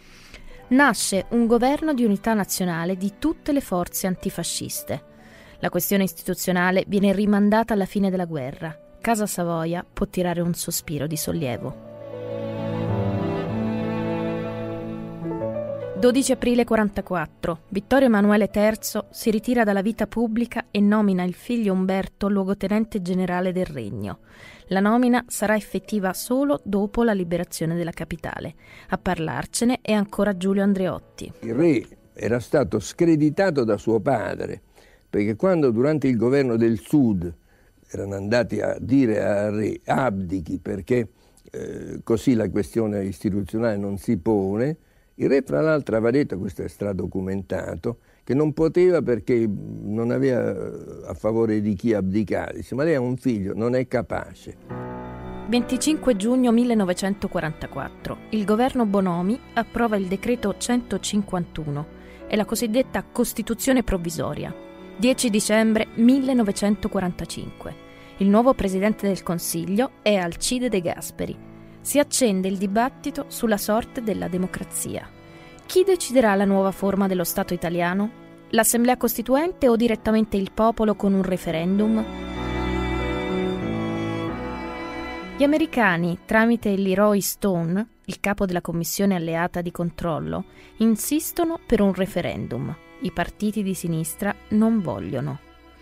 Nasce 0.70 1.26
un 1.30 1.48
governo 1.48 1.94
di 1.94 2.06
unità 2.06 2.34
nazionale 2.34 2.96
di 2.96 3.14
tutte 3.18 3.52
le 3.52 3.60
forze 3.60 4.08
antifasciste. 4.08 5.04
La 5.60 5.70
questione 5.70 6.04
istituzionale 6.04 6.86
viene 6.88 7.12
rimandata 7.12 7.74
alla 7.74 7.86
fine 7.86 8.10
della 8.10 8.26
guerra. 8.26 8.76
Casa 9.02 9.26
Savoia 9.26 9.84
può 9.92 10.06
tirare 10.06 10.42
un 10.42 10.54
sospiro 10.54 11.08
di 11.08 11.18
sollievo. 11.18 11.90
12 15.98 16.32
aprile 16.32 16.64
44. 16.64 17.62
Vittorio 17.70 18.08
Emanuele 18.08 18.52
III 18.54 19.06
si 19.10 19.32
ritira 19.32 19.64
dalla 19.64 19.82
vita 19.82 20.06
pubblica 20.06 20.68
e 20.70 20.80
nomina 20.80 21.24
il 21.24 21.34
figlio 21.34 21.74
Umberto 21.74 22.30
luogotenente 22.30 23.02
generale 23.02 23.52
del 23.52 23.66
regno. 23.66 24.20
La 24.68 24.80
nomina 24.80 25.26
sarà 25.28 25.56
effettiva 25.56 26.14
solo 26.14 26.62
dopo 26.64 27.04
la 27.04 27.14
liberazione 27.14 27.76
della 27.76 27.92
capitale. 27.92 28.54
A 28.90 29.00
parlarcene 29.00 29.80
è 29.82 29.94
ancora 29.94 30.38
Giulio 30.38 30.62
Andreotti. 30.62 31.34
Il 31.40 31.56
re 31.56 31.88
era 32.14 32.40
stato 32.40 32.80
screditato 32.80 33.64
da 33.64 33.78
suo 33.78 34.00
padre, 34.00 34.62
perché 35.10 35.36
quando 35.36 35.72
durante 35.72 36.08
il 36.08 36.18
governo 36.18 36.56
del 36.56 36.80
Sud 36.80 37.40
erano 37.92 38.16
andati 38.16 38.62
a 38.62 38.78
dire 38.80 39.24
al 39.24 39.54
re 39.54 39.80
abdichi 39.86 40.60
perché 40.60 41.10
eh, 41.52 42.00
così 42.04 42.34
la 42.34 42.50
questione 42.50 43.04
istituzionale 43.04 43.78
non 43.78 43.98
si 43.98 44.18
pone, 44.18 44.78
il 45.16 45.30
re, 45.30 45.44
fra 45.44 45.62
l'altro, 45.62 45.96
aveva 45.98 46.12
detto, 46.12 46.38
questo 46.40 46.64
è 46.64 46.68
stradocumentato, 46.68 47.98
che 48.24 48.34
non 48.34 48.54
poteva 48.54 49.02
perché 49.02 49.48
non 49.48 50.10
aveva 50.10 50.50
eh, 50.50 51.08
a 51.08 51.14
favore 51.14 51.62
di 51.62 51.76
chi 51.76 51.94
abdicare. 51.94 52.56
Dice, 52.56 52.74
ma 52.76 52.84
lei 52.84 52.96
ha 52.96 53.02
un 53.02 53.18
figlio, 53.18 53.54
non 53.54 53.76
è 53.76 53.86
capace. 53.88 54.58
25 55.48 56.16
giugno 56.16 56.52
1944. 56.52 58.18
Il 58.30 58.46
governo 58.46 58.86
Bonomi 58.86 59.40
approva 59.54 59.98
il 59.98 60.08
decreto 60.08 60.56
151 60.58 62.00
e 62.28 62.36
la 62.36 62.46
cosiddetta 62.46 63.04
Costituzione 63.04 63.84
provvisoria. 63.84 64.71
10 65.02 65.32
dicembre 65.32 65.88
1945. 65.96 67.76
Il 68.18 68.28
nuovo 68.28 68.54
presidente 68.54 69.08
del 69.08 69.24
Consiglio 69.24 69.94
è 70.04 70.14
Alcide 70.14 70.70
De 70.70 70.80
Gasperi 70.80 71.50
si 71.82 71.98
accende 71.98 72.48
il 72.48 72.58
dibattito 72.58 73.26
sulla 73.28 73.58
sorte 73.58 74.04
della 74.04 74.28
democrazia. 74.28 75.10
Chi 75.66 75.84
deciderà 75.84 76.36
la 76.36 76.46
nuova 76.46 76.70
forma 76.70 77.08
dello 77.08 77.24
Stato 77.24 77.56
italiano? 77.56 78.20
L'Assemblea 78.50 78.96
Costituente 78.96 79.68
o 79.68 79.76
direttamente 79.76 80.38
il 80.38 80.52
popolo 80.54 80.94
con 80.94 81.14
un 81.14 81.24
referendum? 81.24 82.06
Gli 85.36 85.44
americani, 85.44 86.20
tramite 86.26 86.78
Leroy 86.78 87.22
Stone, 87.22 87.88
il 88.06 88.20
capo 88.20 88.46
della 88.46 88.62
commissione 88.62 89.16
alleata 89.16 89.62
di 89.62 89.72
controllo, 89.72 90.44
insistono 90.78 91.60
per 91.66 91.82
un 91.82 91.92
referendum. 91.92 92.76
I 93.02 93.12
partiti 93.12 93.64
di 93.64 93.74
sinistra 93.74 94.36
non 94.50 94.80
vogliono. 94.82 95.40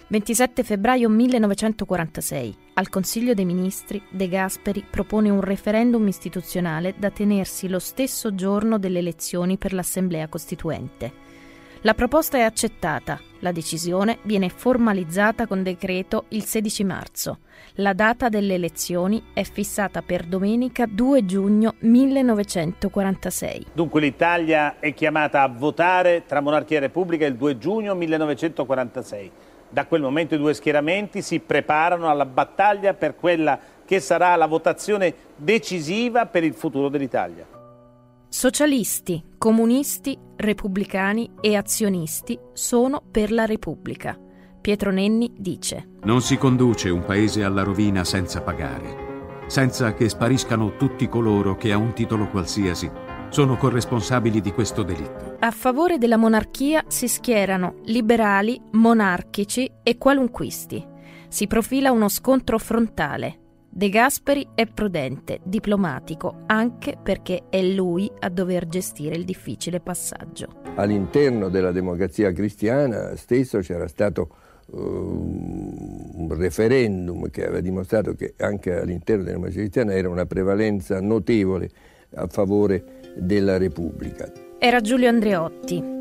27 0.07 0.63
febbraio 0.63 1.07
1946. 1.09 2.55
Al 2.73 2.89
Consiglio 2.89 3.33
dei 3.33 3.45
Ministri 3.45 4.01
De 4.09 4.27
Gasperi 4.27 4.83
propone 4.89 5.29
un 5.29 5.41
referendum 5.41 6.07
istituzionale 6.07 6.95
da 6.97 7.11
tenersi 7.11 7.67
lo 7.67 7.79
stesso 7.79 8.33
giorno 8.33 8.79
delle 8.79 8.99
elezioni 8.99 9.57
per 9.57 9.73
l'Assemblea 9.73 10.27
Costituente. 10.27 11.28
La 11.83 11.93
proposta 11.93 12.37
è 12.37 12.41
accettata, 12.41 13.17
la 13.39 13.53
decisione 13.53 14.17
viene 14.23 14.49
formalizzata 14.49 15.47
con 15.47 15.63
decreto 15.63 16.25
il 16.29 16.43
16 16.43 16.83
marzo. 16.83 17.37
La 17.75 17.93
data 17.93 18.27
delle 18.27 18.55
elezioni 18.55 19.23
è 19.31 19.43
fissata 19.43 20.01
per 20.01 20.25
domenica 20.25 20.85
2 20.85 21.23
giugno 21.23 21.75
1946. 21.79 23.67
Dunque 23.71 24.01
l'Italia 24.01 24.81
è 24.81 24.93
chiamata 24.93 25.41
a 25.41 25.47
votare 25.47 26.25
tra 26.25 26.41
monarchia 26.41 26.75
e 26.75 26.81
repubblica 26.81 27.25
il 27.25 27.37
2 27.37 27.57
giugno 27.57 27.95
1946. 27.95 29.31
Da 29.69 29.85
quel 29.85 30.01
momento 30.01 30.35
i 30.35 30.37
due 30.37 30.53
schieramenti 30.53 31.21
si 31.21 31.39
preparano 31.39 32.09
alla 32.09 32.25
battaglia 32.25 32.93
per 32.93 33.15
quella 33.15 33.57
che 33.85 34.01
sarà 34.01 34.35
la 34.35 34.47
votazione 34.47 35.13
decisiva 35.37 36.25
per 36.25 36.43
il 36.43 36.55
futuro 36.55 36.89
dell'Italia. 36.89 37.58
Socialisti, 38.31 39.23
comunisti, 39.39 40.15
repubblicani 40.35 41.31
e 41.41 41.55
azionisti 41.55 42.39
sono 42.53 43.01
per 43.09 43.31
la 43.31 43.45
Repubblica. 43.45 44.15
Pietro 44.61 44.91
Nenni 44.91 45.33
dice 45.35 45.93
Non 46.03 46.21
si 46.21 46.37
conduce 46.37 46.89
un 46.89 47.03
paese 47.03 47.43
alla 47.43 47.63
rovina 47.63 48.03
senza 48.03 48.43
pagare, 48.43 49.45
senza 49.47 49.95
che 49.95 50.07
spariscano 50.07 50.75
tutti 50.75 51.09
coloro 51.09 51.55
che 51.55 51.71
a 51.71 51.77
un 51.77 51.93
titolo 51.93 52.29
qualsiasi 52.29 52.89
sono 53.29 53.57
corresponsabili 53.57 54.41
di 54.41 54.51
questo 54.51 54.83
delitto. 54.83 55.37
A 55.39 55.49
favore 55.49 55.97
della 55.97 56.17
monarchia 56.17 56.83
si 56.87 57.07
schierano 57.07 57.77
liberali, 57.85 58.61
monarchici 58.73 59.71
e 59.81 59.97
qualunquisti. 59.97 60.85
Si 61.29 61.47
profila 61.47 61.91
uno 61.91 62.07
scontro 62.07 62.59
frontale. 62.59 63.48
De 63.71 63.89
Gasperi 63.89 64.47
è 64.55 64.65
prudente, 64.65 65.39
diplomatico, 65.43 66.39
anche 66.47 66.97
perché 67.01 67.43
è 67.49 67.61
lui 67.61 68.11
a 68.19 68.29
dover 68.29 68.67
gestire 68.67 69.15
il 69.15 69.25
difficile 69.25 69.79
passaggio. 69.79 70.61
All'interno 70.75 71.49
della 71.49 71.71
democrazia 71.71 72.31
cristiana 72.31 73.15
stesso 73.15 73.59
c'era 73.59 73.87
stato 73.87 74.29
uh, 74.65 74.77
un 74.77 76.33
referendum 76.35 77.29
che 77.29 77.45
aveva 77.45 77.59
dimostrato 77.59 78.15
che 78.15 78.33
anche 78.37 78.73
all'interno 78.73 79.21
della 79.21 79.35
democrazia 79.35 79.61
cristiana 79.61 79.93
era 79.93 80.09
una 80.09 80.25
prevalenza 80.25 80.99
notevole 80.99 81.69
a 82.15 82.25
favore 82.27 83.13
della 83.15 83.57
Repubblica. 83.57 84.31
Era 84.57 84.81
Giulio 84.81 85.09
Andreotti. 85.09 85.97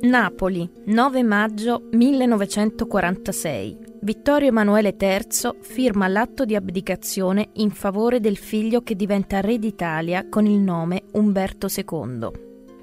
Napoli, 0.00 0.68
9 0.86 1.22
maggio 1.22 1.88
1946. 1.92 3.83
Vittorio 4.04 4.48
Emanuele 4.48 4.96
III 5.00 5.60
firma 5.62 6.08
l'atto 6.08 6.44
di 6.44 6.54
abdicazione 6.54 7.48
in 7.54 7.70
favore 7.70 8.20
del 8.20 8.36
figlio 8.36 8.82
che 8.82 8.96
diventa 8.96 9.40
re 9.40 9.58
d'Italia 9.58 10.28
con 10.28 10.44
il 10.44 10.58
nome 10.58 11.04
Umberto 11.12 11.68
II. 11.74 12.28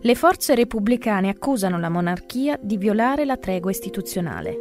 Le 0.01 0.15
forze 0.15 0.55
repubblicane 0.55 1.29
accusano 1.29 1.77
la 1.77 1.89
monarchia 1.89 2.57
di 2.59 2.75
violare 2.75 3.25
la 3.25 3.37
tregua 3.37 3.69
istituzionale. 3.69 4.57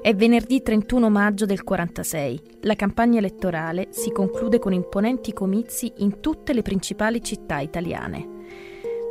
È 0.00 0.14
venerdì 0.14 0.62
31 0.62 1.10
maggio 1.10 1.44
del 1.44 1.62
46. 1.62 2.40
La 2.62 2.74
campagna 2.74 3.18
elettorale 3.18 3.88
si 3.90 4.10
conclude 4.12 4.58
con 4.58 4.72
imponenti 4.72 5.34
comizi 5.34 5.92
in 5.98 6.20
tutte 6.20 6.54
le 6.54 6.62
principali 6.62 7.22
città 7.22 7.58
italiane. 7.58 8.26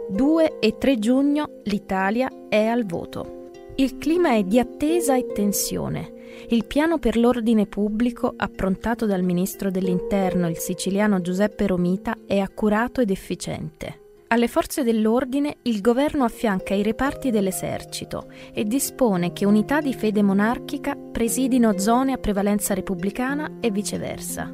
2 0.09 0.57
e 0.57 0.77
3 0.79 0.97
giugno 0.97 1.59
l'Italia 1.65 2.27
è 2.50 2.65
al 2.65 2.88
voto. 2.88 3.50
Il 3.75 4.00
clima 4.00 4.33
è 4.33 4.41
di 4.41 4.57
attesa 4.57 5.15
e 5.15 5.27
tensione. 5.27 6.20
Il 6.50 6.65
piano 6.65 6.97
per 6.97 7.17
l'ordine 7.17 7.65
pubblico, 7.65 8.33
approntato 8.35 9.05
dal 9.05 9.23
ministro 9.23 9.71
dell'Interno, 9.71 10.50
il 10.50 10.57
siciliano 10.57 11.21
Giuseppe 11.21 11.67
Romita, 11.67 12.17
è 12.25 12.39
accurato 12.39 13.01
ed 13.01 13.09
efficiente. 13.09 14.00
Alle 14.27 14.47
forze 14.47 14.83
dell'ordine 14.83 15.57
il 15.63 15.81
governo 15.81 16.23
affianca 16.23 16.73
i 16.73 16.83
reparti 16.83 17.31
dell'esercito 17.31 18.27
e 18.53 18.63
dispone 18.63 19.33
che 19.33 19.45
unità 19.45 19.81
di 19.81 19.93
fede 19.93 20.21
monarchica 20.21 20.95
presidino 20.95 21.77
zone 21.77 22.13
a 22.13 22.17
prevalenza 22.17 22.73
repubblicana 22.73 23.57
e 23.59 23.71
viceversa. 23.71 24.50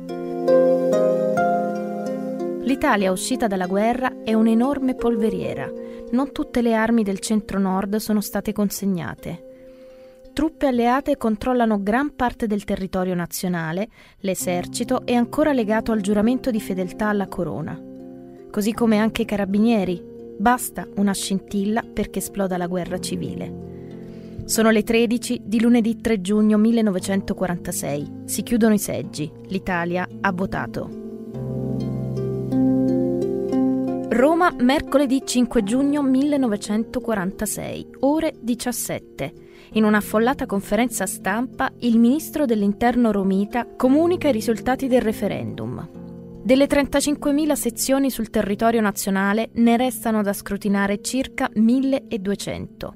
L'Italia 2.63 3.11
uscita 3.11 3.45
dalla 3.45 3.67
guerra 3.67 4.23
è 4.23 4.33
un'enorme 4.33 4.95
polveriera. 4.95 5.71
Non 6.09 6.31
tutte 6.31 6.61
le 6.61 6.73
armi 6.73 7.03
del 7.03 7.19
centro-nord 7.19 7.97
sono 7.97 8.19
state 8.19 8.53
consegnate. 8.53 9.46
Truppe 10.37 10.67
alleate 10.67 11.17
controllano 11.17 11.81
gran 11.81 12.13
parte 12.15 12.45
del 12.45 12.63
territorio 12.63 13.15
nazionale, 13.15 13.89
l'esercito 14.19 15.03
è 15.03 15.15
ancora 15.15 15.51
legato 15.51 15.91
al 15.91 16.01
giuramento 16.01 16.51
di 16.51 16.61
fedeltà 16.61 17.07
alla 17.07 17.27
corona. 17.27 17.75
Così 18.51 18.71
come 18.71 18.99
anche 18.99 19.23
i 19.23 19.25
carabinieri. 19.25 19.99
Basta 20.37 20.87
una 20.97 21.11
scintilla 21.11 21.81
perché 21.81 22.19
esploda 22.19 22.55
la 22.55 22.67
guerra 22.67 22.99
civile. 22.99 24.43
Sono 24.45 24.69
le 24.69 24.83
13 24.83 25.41
di 25.43 25.59
lunedì 25.59 25.99
3 25.99 26.21
giugno 26.21 26.59
1946. 26.59 28.25
Si 28.25 28.43
chiudono 28.43 28.75
i 28.75 28.79
seggi. 28.79 29.31
L'Italia 29.47 30.07
ha 30.21 30.31
votato. 30.31 30.87
Roma, 34.09 34.53
mercoledì 34.55 35.23
5 35.25 35.63
giugno 35.63 36.03
1946, 36.03 37.87
ore 38.01 38.35
17. 38.39 39.45
In 39.77 39.83
un'affollata 39.83 40.47
conferenza 40.47 41.05
stampa, 41.05 41.71
il 41.81 41.99
ministro 41.99 42.45
dell'Interno 42.45 43.11
Romita 43.11 43.67
comunica 43.75 44.27
i 44.27 44.31
risultati 44.31 44.87
del 44.87 45.03
referendum. 45.03 45.87
Delle 46.43 46.65
35.000 46.65 47.53
sezioni 47.53 48.09
sul 48.09 48.31
territorio 48.31 48.81
nazionale 48.81 49.51
ne 49.53 49.77
restano 49.77 50.23
da 50.23 50.33
scrutinare 50.33 51.03
circa 51.03 51.47
1.200. 51.53 52.89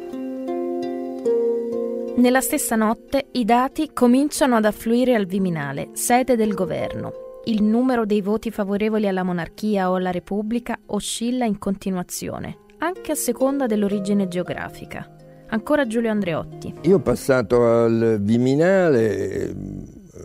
Nella 2.19 2.41
stessa 2.41 2.75
notte 2.75 3.29
i 3.35 3.45
dati 3.45 3.91
cominciano 3.93 4.57
ad 4.57 4.65
affluire 4.65 5.15
al 5.15 5.27
Viminale, 5.27 5.91
sede 5.93 6.35
del 6.35 6.53
governo. 6.53 7.13
Il 7.45 7.63
numero 7.63 8.05
dei 8.05 8.23
voti 8.23 8.51
favorevoli 8.51 9.07
alla 9.07 9.23
monarchia 9.23 9.89
o 9.89 9.95
alla 9.95 10.11
Repubblica 10.11 10.77
oscilla 10.87 11.45
in 11.45 11.59
continuazione, 11.59 12.57
anche 12.79 13.13
a 13.13 13.15
seconda 13.15 13.67
dell'origine 13.67 14.27
geografica. 14.27 15.09
Ancora 15.51 15.87
Giulio 15.87 16.11
Andreotti. 16.11 16.75
Io 16.83 16.97
ho 16.97 17.01
passato 17.01 17.65
al 17.65 18.19
Viminale 18.21 19.55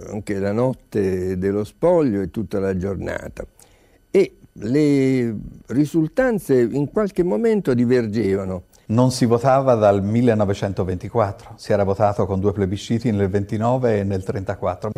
anche 0.09 0.39
la 0.39 0.51
notte 0.51 1.37
dello 1.37 1.63
spoglio 1.63 2.21
e 2.21 2.31
tutta 2.31 2.57
la 2.57 2.75
giornata 2.75 3.45
e 4.09 4.37
le 4.53 5.35
risultanze 5.67 6.59
in 6.59 6.89
qualche 6.89 7.21
momento 7.21 7.75
divergevano. 7.75 8.63
Non 8.85 9.11
si 9.11 9.25
votava 9.25 9.75
dal 9.75 10.03
1924, 10.03 11.53
si 11.55 11.71
era 11.71 11.85
votato 11.85 12.25
con 12.25 12.41
due 12.41 12.51
plebisciti 12.51 13.11
nel 13.11 13.29
29 13.29 13.99
e 13.99 14.03
nel 14.03 14.25
34. 14.25 14.91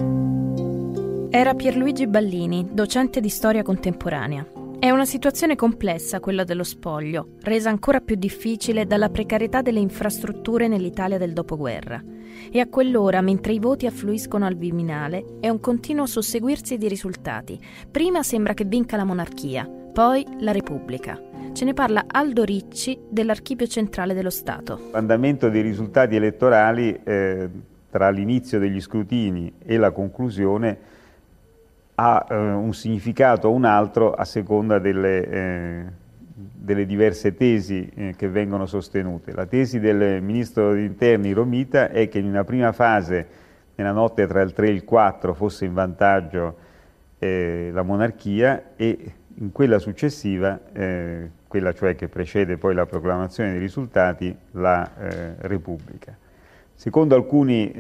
Era 1.30 1.54
Pierluigi 1.54 2.08
Ballini, 2.08 2.70
docente 2.72 3.22
di 3.22 3.30
storia 3.30 3.62
contemporanea. 3.62 4.44
È 4.80 4.89
una 4.89 5.06
situazione 5.06 5.56
complessa 5.56 6.20
quella 6.20 6.44
dello 6.44 6.63
spoglio, 6.63 7.36
resa 7.42 7.70
ancora 7.70 8.00
più 8.00 8.15
difficile 8.15 8.88
dalla 8.88 9.10
precarietà 9.10 9.62
delle 9.62 9.80
infrastrutture 9.80 10.67
nell'Italia 10.67 11.19
del 11.19 11.34
dopoguerra. 11.34 12.04
E 12.52 12.60
a 12.60 12.67
quell'ora, 12.67 13.21
mentre 13.21 13.54
i 13.54 13.60
voti 13.60 13.86
affluiscono 13.86 14.48
al 14.48 14.56
Viminale, 14.56 15.38
è 15.39 15.50
un 15.50 15.60
continuo 15.60 16.08
susseguirsi 16.08 16.78
di 16.78 16.88
risultati. 16.88 17.60
Prima 17.91 18.24
sembra 18.24 18.56
che 18.56 18.65
vinca 18.65 18.98
la 18.98 19.06
monarchia, 19.06 19.69
poi 19.93 20.26
la 20.39 20.52
Repubblica. 20.52 21.19
Ce 21.56 21.63
ne 21.63 21.74
parla 21.74 22.04
Aldo 22.08 22.44
Ricci 22.44 23.00
dell'Archivio 23.10 23.65
Centrale 23.65 24.13
dello 24.13 24.30
Stato. 24.30 24.89
L'andamento 24.91 25.48
dei 25.48 25.62
risultati 25.62 26.18
elettorali 26.18 27.00
eh, 27.02 27.50
tra 27.89 28.10
l'inizio 28.10 28.60
degli 28.60 28.82
scrutini 28.82 29.54
e 29.63 29.78
la 29.78 29.91
conclusione 29.91 30.78
ha 31.96 32.26
eh, 32.30 32.36
un 32.36 32.74
significato 32.74 33.48
o 33.48 33.54
un 33.54 33.63
altro 33.63 34.12
a 34.12 34.26
seconda 34.26 34.80
delle, 34.80 35.30
eh, 35.30 35.86
delle 36.34 36.86
diverse 36.86 37.36
tesi 37.36 37.89
eh, 37.96 38.15
che 38.18 38.28
vengono 38.28 38.65
sostenute. 38.65 39.32
La 39.32 39.46
tesi 39.46 39.80
del 39.80 40.22
Ministro 40.22 40.74
degli 40.74 40.84
Interni 40.84 41.32
Romita 41.32 41.89
è 41.89 42.10
che 42.10 42.20
in 42.20 42.26
una 42.26 42.44
prima 42.44 42.74
fase, 42.74 43.28
nella 43.76 43.94
notte 43.94 44.28
tra 44.28 44.41
il 44.41 44.52
3 44.52 44.68
e 44.68 44.72
il 44.72 44.84
4, 44.84 45.34
fosse 45.34 45.63
in 45.63 45.74
vantaggio 45.74 46.58
eh, 47.18 47.70
la 47.72 47.84
monarchia 47.84 48.74
e 48.76 49.13
in 49.38 49.52
quella 49.52 49.80
successiva, 49.80 50.60
eh, 50.72 51.30
quella 51.56 51.74
cioè 51.74 51.96
che 51.96 52.10
precede 52.10 52.58
poi 52.58 52.74
la 52.76 52.86
proclamazione 52.86 53.52
dei 53.52 53.60
risultati, 53.60 54.36
la 54.52 54.91
eh, 54.98 55.36
Repubblica. 55.48 56.13
Secondo 56.74 57.15
alcuni 57.15 57.72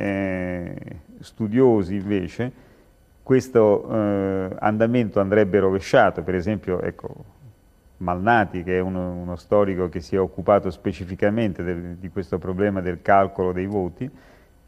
studiosi 1.19 1.95
invece, 1.95 2.51
questo 3.21 3.85
eh, 3.91 4.55
andamento 4.59 5.19
andrebbe 5.19 5.59
rovesciato, 5.59 6.23
per 6.23 6.35
esempio 6.35 6.81
ecco, 6.81 7.33
Malnati 7.97 8.63
che 8.63 8.77
è 8.77 8.79
uno, 8.79 9.11
uno, 9.11 9.35
storico 9.35 9.89
che 9.89 9.99
si 9.99 10.15
è 10.15 10.19
occupato 10.19 10.69
specificamente 10.69 11.61
del, 11.63 11.95
di 11.97 12.09
questo 12.09 12.37
problema 12.37 12.79
del 12.79 13.01
calcolo 13.01 13.51
dei 13.51 13.65
voti, 13.65 14.09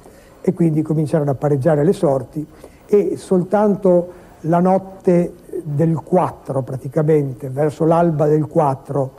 e 0.42 0.54
quindi 0.54 0.84
cominciarono 0.84 1.32
a 1.32 1.36
pareggiare 1.36 1.84
le 1.84 1.94
sorti 1.94 2.46
e 2.86 3.18
soltanto 3.18 4.22
la 4.44 4.60
notte 4.60 5.34
del 5.64 5.96
4 5.96 6.62
praticamente, 6.62 7.50
verso 7.50 7.86
l'alba 7.86 8.28
del 8.28 8.48
4, 8.48 9.12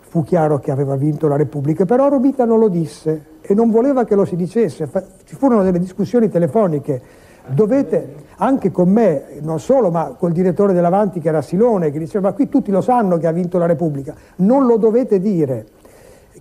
fu 0.00 0.22
chiaro 0.24 0.58
che 0.58 0.70
aveva 0.70 0.96
vinto 0.96 1.28
la 1.28 1.36
Repubblica, 1.36 1.84
però 1.84 2.08
Romita 2.08 2.44
non 2.44 2.58
lo 2.58 2.68
disse 2.68 3.38
e 3.40 3.54
non 3.54 3.70
voleva 3.70 4.04
che 4.04 4.14
lo 4.14 4.24
si 4.24 4.36
dicesse. 4.36 4.88
Ci 5.24 5.36
furono 5.36 5.62
delle 5.62 5.78
discussioni 5.78 6.28
telefoniche, 6.28 7.00
dovete, 7.46 8.14
anche 8.36 8.70
con 8.70 8.88
me, 8.88 9.38
non 9.40 9.60
solo, 9.60 9.90
ma 9.90 10.14
col 10.18 10.32
direttore 10.32 10.72
dell'Avanti 10.72 11.20
che 11.20 11.28
era 11.28 11.42
Silone, 11.42 11.90
che 11.90 11.98
diceva 11.98 12.28
ma 12.28 12.34
qui 12.34 12.48
tutti 12.48 12.70
lo 12.70 12.80
sanno 12.80 13.18
che 13.18 13.26
ha 13.26 13.32
vinto 13.32 13.58
la 13.58 13.66
Repubblica, 13.66 14.14
non 14.36 14.66
lo 14.66 14.76
dovete 14.76 15.20
dire. 15.20 15.66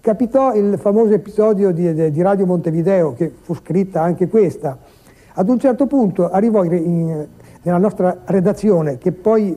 Capitò 0.01 0.53
il 0.53 0.77
famoso 0.79 1.13
episodio 1.13 1.71
di, 1.71 2.11
di 2.11 2.21
Radio 2.21 2.45
Montevideo, 2.45 3.13
che 3.13 3.31
fu 3.41 3.53
scritta 3.53 4.01
anche 4.01 4.27
questa. 4.27 4.77
Ad 5.33 5.47
un 5.49 5.59
certo 5.59 5.87
punto 5.87 6.29
arrivò 6.29 6.63
in, 6.63 6.73
in, 6.73 7.27
nella 7.69 7.77
nostra 7.77 8.17
redazione, 8.25 8.97
che 8.97 9.11
poi 9.11 9.55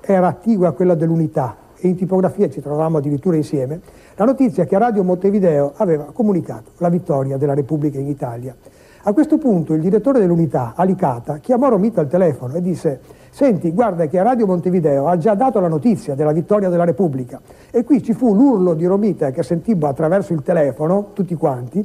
era 0.00 0.26
attigua 0.26 0.68
a 0.68 0.72
quella 0.72 0.94
dell'unità, 0.94 1.56
e 1.78 1.88
in 1.88 1.96
tipografia 1.96 2.48
ci 2.48 2.62
trovavamo 2.62 2.98
addirittura 2.98 3.36
insieme, 3.36 3.80
la 4.16 4.24
notizia 4.24 4.64
che 4.64 4.78
Radio 4.78 5.04
Montevideo 5.04 5.72
aveva 5.76 6.06
comunicato 6.12 6.70
la 6.78 6.88
vittoria 6.88 7.36
della 7.36 7.54
Repubblica 7.54 7.98
in 7.98 8.08
Italia. 8.08 8.56
A 9.04 9.12
questo 9.12 9.36
punto 9.36 9.74
il 9.74 9.80
direttore 9.80 10.20
dell'unità, 10.20 10.72
Alicata, 10.76 11.38
chiamò 11.38 11.68
Romita 11.68 12.00
al 12.00 12.08
telefono 12.08 12.54
e 12.54 12.62
disse 12.62 13.00
senti, 13.30 13.72
guarda 13.72 14.06
che 14.06 14.22
Radio 14.22 14.46
Montevideo 14.46 15.08
ha 15.08 15.18
già 15.18 15.34
dato 15.34 15.58
la 15.58 15.68
notizia 15.68 16.14
della 16.14 16.32
vittoria 16.32 16.68
della 16.68 16.84
Repubblica 16.84 17.40
e 17.70 17.82
qui 17.84 18.02
ci 18.02 18.12
fu 18.12 18.32
l'urlo 18.34 18.74
di 18.74 18.86
Romita 18.86 19.30
che 19.30 19.42
sentimmo 19.42 19.88
attraverso 19.88 20.32
il 20.32 20.42
telefono, 20.42 21.10
tutti 21.14 21.34
quanti, 21.34 21.84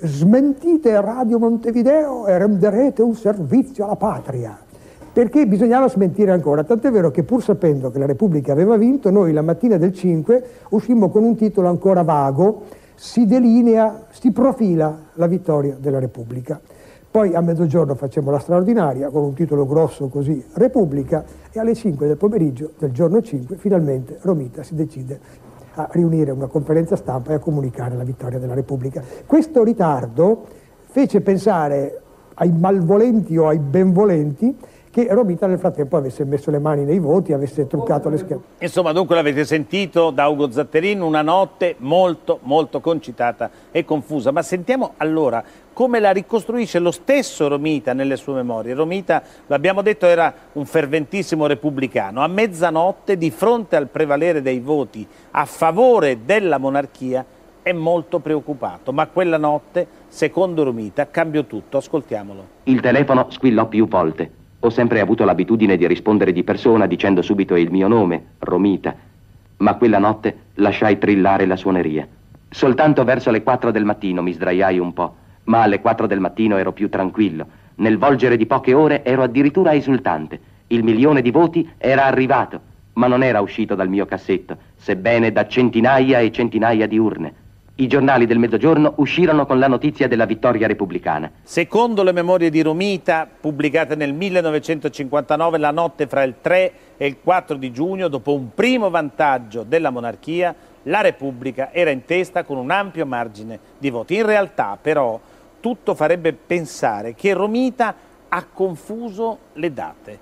smentite 0.00 1.00
Radio 1.00 1.38
Montevideo 1.38 2.26
e 2.26 2.36
renderete 2.36 3.00
un 3.02 3.14
servizio 3.14 3.84
alla 3.84 3.96
patria 3.96 4.63
perché 5.14 5.46
bisognava 5.46 5.88
smentire 5.88 6.32
ancora, 6.32 6.64
tant'è 6.64 6.90
vero 6.90 7.12
che 7.12 7.22
pur 7.22 7.40
sapendo 7.40 7.92
che 7.92 8.00
la 8.00 8.06
Repubblica 8.06 8.50
aveva 8.50 8.76
vinto, 8.76 9.12
noi 9.12 9.32
la 9.32 9.42
mattina 9.42 9.76
del 9.76 9.92
5 9.94 10.44
uscimmo 10.70 11.08
con 11.08 11.22
un 11.22 11.36
titolo 11.36 11.68
ancora 11.68 12.02
vago, 12.02 12.62
si 12.96 13.24
delinea, 13.24 14.06
si 14.10 14.32
profila 14.32 14.98
la 15.12 15.26
vittoria 15.28 15.76
della 15.78 16.00
Repubblica. 16.00 16.60
Poi 17.08 17.32
a 17.32 17.40
mezzogiorno 17.40 17.94
facciamo 17.94 18.32
la 18.32 18.40
straordinaria 18.40 19.08
con 19.08 19.22
un 19.22 19.34
titolo 19.34 19.66
grosso 19.66 20.08
così, 20.08 20.44
Repubblica, 20.54 21.24
e 21.52 21.60
alle 21.60 21.76
5 21.76 22.08
del 22.08 22.16
pomeriggio 22.16 22.72
del 22.76 22.90
giorno 22.90 23.22
5 23.22 23.54
finalmente 23.56 24.18
Romita 24.20 24.64
si 24.64 24.74
decide 24.74 25.20
a 25.74 25.88
riunire 25.92 26.32
una 26.32 26.48
conferenza 26.48 26.96
stampa 26.96 27.30
e 27.30 27.34
a 27.34 27.38
comunicare 27.38 27.94
la 27.94 28.02
vittoria 28.02 28.40
della 28.40 28.54
Repubblica. 28.54 29.00
Questo 29.26 29.62
ritardo 29.62 30.44
fece 30.86 31.20
pensare 31.20 32.00
ai 32.34 32.50
malvolenti 32.50 33.36
o 33.36 33.46
ai 33.46 33.60
benvolenti 33.60 34.56
che 34.94 35.08
Romita 35.10 35.48
nel 35.48 35.58
frattempo 35.58 35.96
avesse 35.96 36.24
messo 36.24 36.52
le 36.52 36.60
mani 36.60 36.84
nei 36.84 37.00
voti, 37.00 37.32
avesse 37.32 37.66
truccato 37.66 38.08
le 38.08 38.16
schede. 38.16 38.40
Insomma, 38.60 38.92
dunque 38.92 39.16
l'avete 39.16 39.44
sentito 39.44 40.10
da 40.10 40.28
Ugo 40.28 40.52
Zatterin, 40.52 41.00
una 41.00 41.20
notte 41.20 41.74
molto, 41.78 42.38
molto 42.42 42.78
concitata 42.78 43.50
e 43.72 43.84
confusa. 43.84 44.30
Ma 44.30 44.42
sentiamo 44.42 44.92
allora 44.98 45.42
come 45.72 45.98
la 45.98 46.12
ricostruisce 46.12 46.78
lo 46.78 46.92
stesso 46.92 47.48
Romita 47.48 47.92
nelle 47.92 48.14
sue 48.14 48.34
memorie. 48.34 48.72
Romita, 48.72 49.20
lo 49.48 49.56
abbiamo 49.56 49.82
detto, 49.82 50.06
era 50.06 50.32
un 50.52 50.64
ferventissimo 50.64 51.48
repubblicano. 51.48 52.22
A 52.22 52.28
mezzanotte, 52.28 53.18
di 53.18 53.32
fronte 53.32 53.74
al 53.74 53.88
prevalere 53.88 54.42
dei 54.42 54.60
voti 54.60 55.04
a 55.32 55.44
favore 55.44 56.24
della 56.24 56.58
monarchia, 56.58 57.26
è 57.62 57.72
molto 57.72 58.20
preoccupato. 58.20 58.92
Ma 58.92 59.08
quella 59.08 59.38
notte, 59.38 59.88
secondo 60.06 60.62
Romita, 60.62 61.10
cambiò 61.10 61.42
tutto. 61.42 61.78
Ascoltiamolo. 61.78 62.46
Il 62.62 62.80
telefono 62.80 63.26
squillò 63.30 63.66
più 63.66 63.88
volte. 63.88 64.42
Ho 64.64 64.70
sempre 64.70 65.00
avuto 65.00 65.26
l'abitudine 65.26 65.76
di 65.76 65.86
rispondere 65.86 66.32
di 66.32 66.42
persona 66.42 66.86
dicendo 66.86 67.20
subito 67.20 67.54
il 67.54 67.70
mio 67.70 67.86
nome, 67.86 68.28
Romita, 68.38 68.94
ma 69.58 69.74
quella 69.74 69.98
notte 69.98 70.36
lasciai 70.54 70.96
trillare 70.96 71.44
la 71.44 71.56
suoneria. 71.56 72.08
Soltanto 72.48 73.04
verso 73.04 73.30
le 73.30 73.42
quattro 73.42 73.70
del 73.70 73.84
mattino 73.84 74.22
mi 74.22 74.32
sdraiai 74.32 74.78
un 74.78 74.94
po', 74.94 75.16
ma 75.44 75.60
alle 75.60 75.82
quattro 75.82 76.06
del 76.06 76.18
mattino 76.18 76.56
ero 76.56 76.72
più 76.72 76.88
tranquillo. 76.88 77.46
Nel 77.74 77.98
volgere 77.98 78.38
di 78.38 78.46
poche 78.46 78.72
ore 78.72 79.04
ero 79.04 79.22
addirittura 79.22 79.74
esultante. 79.74 80.40
Il 80.68 80.82
milione 80.82 81.20
di 81.20 81.30
voti 81.30 81.68
era 81.76 82.06
arrivato, 82.06 82.58
ma 82.94 83.06
non 83.06 83.22
era 83.22 83.42
uscito 83.42 83.74
dal 83.74 83.90
mio 83.90 84.06
cassetto, 84.06 84.56
sebbene 84.76 85.30
da 85.30 85.46
centinaia 85.46 86.20
e 86.20 86.32
centinaia 86.32 86.86
di 86.86 86.96
urne. 86.96 87.34
I 87.76 87.88
giornali 87.88 88.26
del 88.26 88.38
mezzogiorno 88.38 88.92
uscirono 88.98 89.46
con 89.46 89.58
la 89.58 89.66
notizia 89.66 90.06
della 90.06 90.26
vittoria 90.26 90.68
repubblicana. 90.68 91.28
Secondo 91.42 92.04
le 92.04 92.12
memorie 92.12 92.48
di 92.48 92.62
Romita, 92.62 93.28
pubblicate 93.40 93.96
nel 93.96 94.14
1959, 94.14 95.58
la 95.58 95.72
notte 95.72 96.06
fra 96.06 96.22
il 96.22 96.36
3 96.40 96.72
e 96.96 97.06
il 97.06 97.16
4 97.20 97.56
di 97.56 97.72
giugno, 97.72 98.06
dopo 98.06 98.32
un 98.32 98.54
primo 98.54 98.90
vantaggio 98.90 99.64
della 99.64 99.90
monarchia, 99.90 100.54
la 100.84 101.00
Repubblica 101.00 101.72
era 101.72 101.90
in 101.90 102.04
testa 102.04 102.44
con 102.44 102.58
un 102.58 102.70
ampio 102.70 103.06
margine 103.06 103.58
di 103.76 103.90
voti. 103.90 104.14
In 104.14 104.26
realtà, 104.26 104.78
però, 104.80 105.18
tutto 105.58 105.96
farebbe 105.96 106.32
pensare 106.32 107.16
che 107.16 107.32
Romita 107.32 107.92
ha 108.28 108.46
confuso 108.52 109.38
le 109.54 109.72
date. 109.72 110.18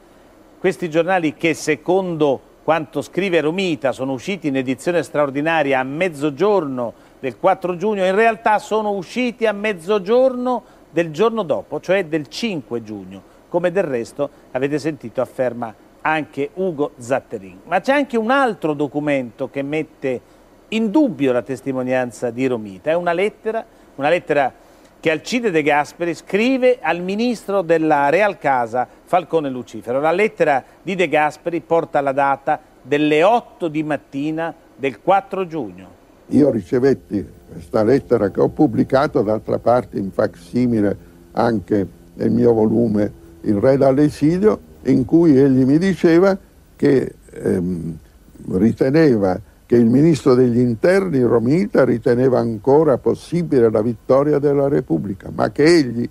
Questi 0.58 0.88
giornali 0.88 1.34
che, 1.34 1.52
secondo 1.52 2.40
quanto 2.62 3.02
scrive 3.02 3.42
Romita, 3.42 3.92
sono 3.92 4.12
usciti 4.12 4.46
in 4.46 4.56
edizione 4.56 5.02
straordinaria 5.02 5.80
a 5.80 5.82
mezzogiorno 5.82 7.10
del 7.22 7.38
4 7.38 7.76
giugno, 7.76 8.04
in 8.04 8.16
realtà 8.16 8.58
sono 8.58 8.90
usciti 8.90 9.46
a 9.46 9.52
mezzogiorno 9.52 10.64
del 10.90 11.12
giorno 11.12 11.44
dopo, 11.44 11.78
cioè 11.78 12.04
del 12.06 12.26
5 12.26 12.82
giugno, 12.82 13.22
come 13.48 13.70
del 13.70 13.84
resto 13.84 14.28
avete 14.50 14.80
sentito 14.80 15.20
afferma 15.20 15.72
anche 16.00 16.50
Ugo 16.54 16.90
Zatterin. 16.98 17.60
Ma 17.66 17.78
c'è 17.78 17.92
anche 17.92 18.16
un 18.16 18.32
altro 18.32 18.74
documento 18.74 19.48
che 19.50 19.62
mette 19.62 20.20
in 20.70 20.90
dubbio 20.90 21.30
la 21.30 21.42
testimonianza 21.42 22.30
di 22.30 22.44
Romita, 22.48 22.90
è 22.90 22.94
una 22.94 23.12
lettera, 23.12 23.64
una 23.94 24.08
lettera 24.08 24.52
che 24.98 25.10
Alcide 25.12 25.52
De 25.52 25.62
Gasperi 25.62 26.14
scrive 26.14 26.80
al 26.82 27.02
ministro 27.02 27.62
della 27.62 28.08
Real 28.08 28.36
Casa 28.36 28.88
Falcone 29.04 29.48
Lucifero. 29.48 30.00
La 30.00 30.10
lettera 30.10 30.64
di 30.82 30.96
De 30.96 31.06
Gasperi 31.06 31.60
porta 31.60 32.00
la 32.00 32.12
data 32.12 32.58
delle 32.82 33.22
8 33.22 33.68
di 33.68 33.84
mattina 33.84 34.52
del 34.74 35.00
4 35.00 35.46
giugno. 35.46 36.00
Io 36.32 36.50
ricevetti 36.50 37.24
questa 37.52 37.82
lettera 37.82 38.30
che 38.30 38.40
ho 38.40 38.48
pubblicato, 38.48 39.22
d'altra 39.22 39.58
parte 39.58 39.98
in 39.98 40.10
facsimile 40.10 40.96
anche 41.32 41.86
nel 42.14 42.30
mio 42.30 42.52
volume 42.52 43.20
Il 43.42 43.56
Re 43.56 43.76
dall'esilio, 43.76 44.58
in 44.84 45.04
cui 45.04 45.38
egli 45.38 45.64
mi 45.64 45.78
diceva 45.78 46.36
che 46.74 47.14
ehm, 47.30 47.96
riteneva 48.52 49.38
che 49.66 49.76
il 49.76 49.86
ministro 49.86 50.34
degli 50.34 50.58
interni, 50.58 51.20
Romita, 51.22 51.84
riteneva 51.84 52.38
ancora 52.38 52.98
possibile 52.98 53.70
la 53.70 53.82
vittoria 53.82 54.38
della 54.38 54.68
Repubblica, 54.68 55.30
ma 55.34 55.50
che 55.50 55.64
egli, 55.64 56.08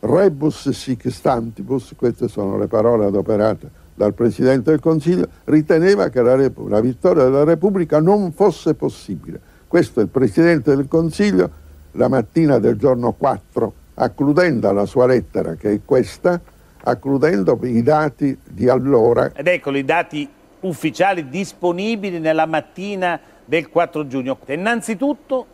rebus 0.00 0.70
sic 0.70 1.10
stantibus, 1.10 1.92
queste 1.96 2.28
sono 2.28 2.56
le 2.56 2.66
parole 2.66 3.06
adoperate 3.06 3.84
dal 3.94 4.14
Presidente 4.14 4.70
del 4.70 4.80
Consiglio, 4.80 5.28
riteneva 5.44 6.08
che 6.08 6.22
la, 6.22 6.36
la 6.36 6.80
vittoria 6.80 7.24
della 7.24 7.44
Repubblica 7.44 8.00
non 8.00 8.32
fosse 8.32 8.74
possibile. 8.74 9.54
Questo 9.68 9.98
è 9.98 10.04
il 10.04 10.08
Presidente 10.08 10.76
del 10.76 10.86
Consiglio 10.86 11.50
la 11.92 12.08
mattina 12.08 12.58
del 12.58 12.76
giorno 12.76 13.12
4, 13.12 13.72
accludendo 13.94 14.70
la 14.70 14.86
sua 14.86 15.06
lettera, 15.06 15.54
che 15.54 15.72
è 15.72 15.80
questa, 15.84 16.40
accludendo 16.84 17.58
i 17.62 17.82
dati 17.82 18.38
di 18.44 18.68
allora. 18.68 19.32
Ed 19.34 19.48
eccolo 19.48 19.76
i 19.76 19.84
dati 19.84 20.28
ufficiali 20.60 21.28
disponibili 21.28 22.20
nella 22.20 22.46
mattina 22.46 23.18
del 23.44 23.68
4 23.68 24.06
giugno. 24.06 24.38
Innanzitutto 24.46 25.46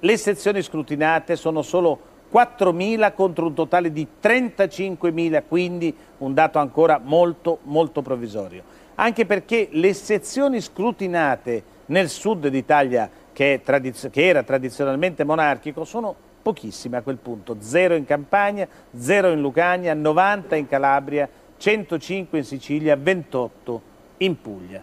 le 0.00 0.16
sezioni 0.16 0.62
scrutinate 0.62 1.36
sono 1.36 1.62
solo 1.62 2.08
4.000 2.32 3.14
contro 3.14 3.46
un 3.46 3.54
totale 3.54 3.92
di 3.92 4.06
35.000, 4.20 5.42
quindi 5.46 5.94
un 6.18 6.34
dato 6.34 6.58
ancora 6.58 7.00
molto 7.02 7.58
molto 7.64 8.02
provvisorio. 8.02 8.62
Anche 8.96 9.26
perché 9.26 9.68
le 9.70 9.94
sezioni 9.94 10.60
scrutinate 10.60 11.78
nel 11.86 12.08
sud 12.08 12.48
d'Italia 12.48 13.10
che, 13.40 13.62
che 14.10 14.28
era 14.28 14.42
tradizionalmente 14.42 15.24
monarchico, 15.24 15.86
sono 15.86 16.14
pochissime 16.42 16.98
a 16.98 17.00
quel 17.00 17.16
punto, 17.16 17.56
zero 17.60 17.94
in 17.94 18.04
Campania, 18.04 18.68
zero 18.94 19.30
in 19.30 19.40
Lucania, 19.40 19.94
90 19.94 20.56
in 20.56 20.66
Calabria, 20.66 21.26
105 21.56 22.36
in 22.36 22.44
Sicilia, 22.44 22.96
28 22.96 23.82
in 24.18 24.38
Puglia. 24.42 24.82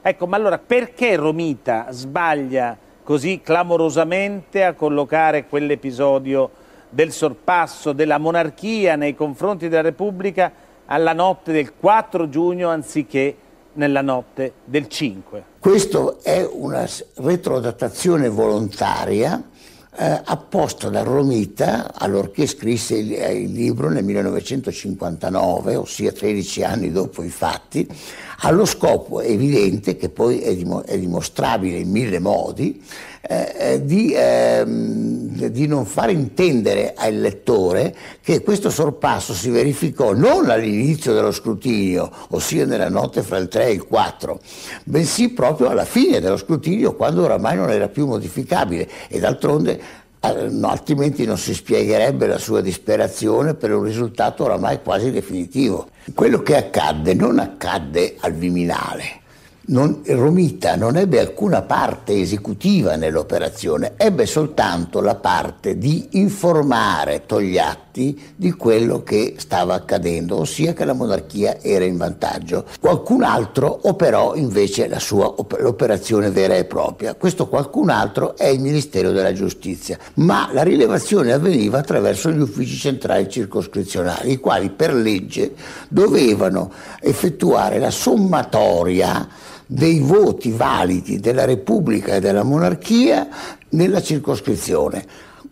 Ecco, 0.00 0.26
ma 0.28 0.36
allora 0.36 0.58
perché 0.58 1.16
Romita 1.16 1.88
sbaglia 1.90 2.78
così 3.02 3.40
clamorosamente 3.42 4.62
a 4.62 4.74
collocare 4.74 5.48
quell'episodio 5.48 6.50
del 6.88 7.10
sorpasso 7.10 7.92
della 7.92 8.18
monarchia 8.18 8.94
nei 8.94 9.16
confronti 9.16 9.68
della 9.68 9.82
Repubblica 9.82 10.52
alla 10.86 11.12
notte 11.12 11.50
del 11.50 11.74
4 11.74 12.28
giugno 12.28 12.68
anziché 12.68 13.36
nella 13.76 14.02
notte 14.02 14.52
del 14.64 14.88
5? 14.88 15.44
Questa 15.58 16.16
è 16.22 16.46
una 16.50 16.86
retrodatazione 17.14 18.28
volontaria 18.28 19.42
eh, 19.98 20.20
apposta 20.24 20.90
da 20.90 21.02
Romita, 21.02 21.94
allorché 21.94 22.46
scrisse 22.46 22.96
il, 22.96 23.14
eh, 23.14 23.40
il 23.40 23.52
libro 23.52 23.88
nel 23.88 24.04
1959, 24.04 25.74
ossia 25.74 26.12
13 26.12 26.62
anni 26.64 26.92
dopo 26.92 27.22
i 27.22 27.30
fatti, 27.30 27.88
allo 28.40 28.66
scopo 28.66 29.20
evidente, 29.22 29.96
che 29.96 30.10
poi 30.10 30.40
è, 30.40 30.54
dim- 30.54 30.82
è 30.82 30.98
dimostrabile 30.98 31.78
in 31.78 31.90
mille 31.90 32.18
modi, 32.18 32.82
eh, 33.28 33.54
eh, 33.58 33.84
di, 33.84 34.12
ehm, 34.14 35.48
di, 35.48 35.66
non 35.66 35.84
far 35.84 36.10
intendere 36.10 36.94
al 36.96 37.16
lettore 37.16 37.94
che 38.22 38.42
questo 38.42 38.70
sorpasso 38.70 39.34
si 39.34 39.50
verificò 39.50 40.12
non 40.14 40.48
all'inizio 40.48 41.12
dello 41.12 41.32
scrutinio, 41.32 42.10
ossia 42.30 42.64
nella 42.66 42.88
notte 42.88 43.22
fra 43.22 43.38
il 43.38 43.48
3 43.48 43.66
e 43.66 43.72
il 43.72 43.86
4, 43.86 44.38
bensì 44.84 45.30
proprio 45.30 45.68
alla 45.68 45.84
fine 45.84 46.20
dello 46.20 46.36
scrutinio, 46.36 46.94
quando 46.94 47.24
oramai 47.24 47.56
non 47.56 47.70
era 47.70 47.88
più 47.88 48.06
modificabile 48.06 48.88
e 49.08 49.18
d'altronde 49.18 50.04
No, 50.26 50.70
altrimenti 50.70 51.24
non 51.24 51.38
si 51.38 51.54
spiegherebbe 51.54 52.26
la 52.26 52.38
sua 52.38 52.60
disperazione 52.60 53.54
per 53.54 53.72
un 53.72 53.84
risultato 53.84 54.42
oramai 54.42 54.82
quasi 54.82 55.12
definitivo. 55.12 55.90
Quello 56.14 56.42
che 56.42 56.56
accadde 56.56 57.14
non 57.14 57.38
accadde 57.38 58.16
al 58.18 58.32
Viminale, 58.32 59.20
non, 59.66 60.02
Romita 60.06 60.76
non 60.76 60.96
ebbe 60.96 61.18
alcuna 61.18 61.62
parte 61.62 62.20
esecutiva 62.20 62.96
nell'operazione, 62.96 63.94
ebbe 63.96 64.26
soltanto 64.26 65.00
la 65.00 65.14
parte 65.14 65.78
di 65.78 66.08
informare 66.12 67.24
Togliatti 67.26 68.34
di 68.36 68.52
quello 68.52 69.02
che 69.02 69.34
stava 69.38 69.74
accadendo, 69.74 70.38
ossia 70.38 70.74
che 70.74 70.84
la 70.84 70.92
monarchia 70.92 71.60
era 71.62 71.84
in 71.84 71.96
vantaggio. 71.96 72.66
Qualcun 72.78 73.22
altro 73.22 73.80
operò 73.84 74.34
invece 74.34 74.88
sua 74.98 75.34
l'operazione 75.58 76.30
vera 76.30 76.56
e 76.56 76.64
propria. 76.64 77.14
Questo 77.14 77.48
qualcun 77.48 77.88
altro 77.88 78.36
è 78.36 78.46
il 78.46 78.60
Ministero 78.60 79.12
della 79.12 79.32
Giustizia, 79.32 79.98
ma 80.14 80.50
la 80.52 80.62
rilevazione 80.62 81.32
avveniva 81.32 81.78
attraverso 81.78 82.30
gli 82.30 82.40
uffici 82.40 82.76
centrali 82.76 83.28
circoscrizionali, 83.28 84.32
i 84.32 84.38
quali 84.38 84.70
per 84.70 84.94
legge 84.94 85.54
dovevano 85.88 86.70
effettuare 87.00 87.78
la 87.78 87.90
sommatoria 87.90 89.26
dei 89.66 89.98
voti 89.98 90.50
validi 90.52 91.18
della 91.18 91.44
Repubblica 91.44 92.14
e 92.14 92.20
della 92.20 92.44
monarchia 92.44 93.28
nella 93.70 94.00
circoscrizione. 94.00 95.04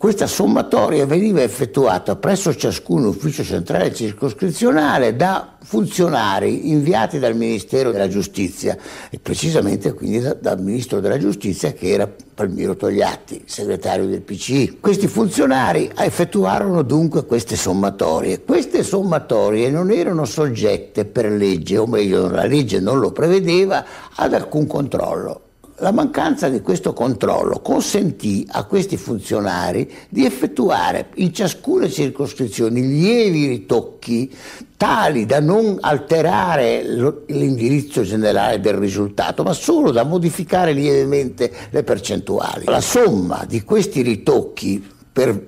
Questa 0.04 0.26
sommatoria 0.26 1.06
veniva 1.06 1.40
effettuata 1.40 2.14
presso 2.16 2.54
ciascun 2.54 3.06
ufficio 3.06 3.42
centrale 3.42 3.94
circoscrizionale 3.94 5.16
da 5.16 5.56
funzionari 5.62 6.68
inviati 6.68 7.18
dal 7.18 7.34
Ministero 7.34 7.90
della 7.90 8.06
Giustizia 8.06 8.76
e 9.08 9.18
precisamente 9.18 9.94
quindi 9.94 10.20
da, 10.20 10.34
dal 10.34 10.60
Ministro 10.60 11.00
della 11.00 11.16
Giustizia 11.16 11.72
che 11.72 11.88
era 11.88 12.06
Palmiro 12.06 12.76
Togliatti, 12.76 13.44
segretario 13.46 14.04
del 14.04 14.20
PCI. 14.20 14.76
Questi 14.78 15.08
funzionari 15.08 15.90
effettuarono 15.96 16.82
dunque 16.82 17.24
queste 17.24 17.56
sommatorie. 17.56 18.42
Queste 18.42 18.82
sommatorie 18.82 19.70
non 19.70 19.90
erano 19.90 20.26
soggette 20.26 21.06
per 21.06 21.32
legge, 21.32 21.78
o 21.78 21.86
meglio 21.86 22.28
la 22.28 22.44
legge 22.44 22.78
non 22.78 22.98
lo 22.98 23.10
prevedeva, 23.10 23.82
ad 24.16 24.34
alcun 24.34 24.66
controllo. 24.66 25.43
La 25.85 25.92
mancanza 25.92 26.49
di 26.49 26.62
questo 26.62 26.94
controllo 26.94 27.61
consentì 27.61 28.49
a 28.53 28.64
questi 28.64 28.97
funzionari 28.97 29.92
di 30.09 30.25
effettuare 30.25 31.09
in 31.16 31.35
ciascuna 31.35 31.90
circoscrizione 31.90 32.81
lievi 32.81 33.49
ritocchi 33.49 34.35
tali 34.79 35.27
da 35.27 35.40
non 35.40 35.77
alterare 35.79 36.83
l'indirizzo 37.27 38.01
generale 38.01 38.61
del 38.61 38.79
risultato, 38.79 39.42
ma 39.42 39.53
solo 39.53 39.90
da 39.90 40.05
modificare 40.05 40.73
lievemente 40.73 41.53
le 41.68 41.83
percentuali. 41.83 42.64
La 42.64 42.81
somma 42.81 43.44
di 43.47 43.62
questi 43.62 44.01
ritocchi 44.01 44.83
per, 45.14 45.44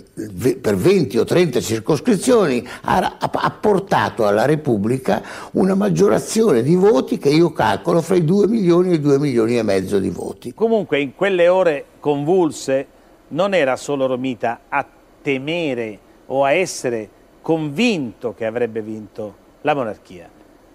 per, 0.61 0.77
20 0.77 1.19
o 1.19 1.25
30 1.25 1.59
circoscrizioni 1.59 2.65
ha, 2.83 3.17
ha, 3.19 3.51
portato 3.51 4.25
alla 4.25 4.45
Repubblica 4.45 5.21
una 5.55 5.75
maggiorazione 5.75 6.63
di 6.63 6.77
voti 6.77 7.19
che 7.19 7.31
io 7.31 7.51
calcolo 7.51 8.01
fra 8.01 8.15
i 8.15 8.25
2 8.25 8.47
milioni 8.47 8.93
e 8.93 8.95
i 8.95 9.01
2 9.01 9.19
milioni 9.19 9.59
e 9.59 9.65
mezzo 9.65 9.99
di 9.99 10.09
voti. 10.09 10.55
Comunque 10.55 11.01
in 11.01 11.17
quelle 11.17 11.49
ore 11.49 11.85
convulse 11.99 12.87
non 13.29 13.55
era 13.55 13.75
solo 13.75 14.07
Romita 14.07 14.61
a 14.69 14.87
temere 15.21 15.99
o 16.27 16.45
a 16.45 16.53
essere 16.53 17.09
convinto 17.43 18.35
che 18.35 18.47
avrebbe 18.47 18.83
vinto 18.83 19.35
la 19.63 19.75
monarchia. 19.75 20.31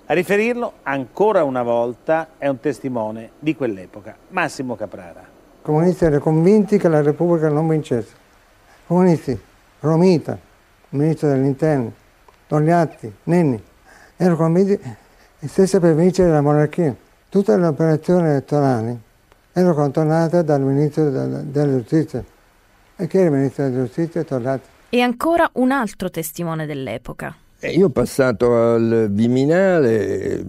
A 0.05 0.13
riferirlo 0.13 0.73
ancora 0.83 1.45
una 1.45 1.63
volta 1.63 2.31
è 2.37 2.49
un 2.49 2.59
testimone 2.59 3.31
di 3.39 3.55
quell'epoca, 3.55 4.17
Massimo 4.31 4.75
Caprara. 4.75 5.21
I 5.21 5.63
comunisti 5.63 6.03
erano 6.03 6.19
convinti 6.19 6.77
che 6.77 6.89
la 6.89 7.01
Repubblica 7.01 7.47
non 7.47 7.69
vincesse 7.69 8.19
comunisti, 8.91 9.39
Romita, 9.79 10.37
ministro 10.89 11.29
dell'interno, 11.29 11.93
Togliatti, 12.45 13.09
Nenni, 13.23 13.57
erano 14.17 14.35
convinti 14.35 14.77
stesse 15.45 15.79
per 15.79 15.95
vincere 15.95 16.29
la 16.29 16.41
monarchia. 16.41 16.93
Tutte 17.29 17.55
le 17.55 17.67
operazioni 17.67 18.27
elettorali 18.27 18.99
erano 19.53 19.73
contornate 19.75 20.43
dal 20.43 20.59
ministro 20.59 21.09
della 21.09 21.77
giustizia. 21.77 22.21
E 22.97 23.07
chi 23.07 23.17
era 23.17 23.27
il 23.27 23.31
ministro 23.31 23.69
della 23.69 23.85
giustizia? 23.85 24.25
Togliatti. 24.25 24.67
E 24.89 24.99
ancora 24.99 25.49
un 25.53 25.71
altro 25.71 26.09
testimone 26.09 26.65
dell'epoca. 26.65 27.33
Eh, 27.61 27.71
io 27.71 27.85
ho 27.85 27.91
passato 27.91 28.73
al 28.73 29.07
Viminale 29.09 30.43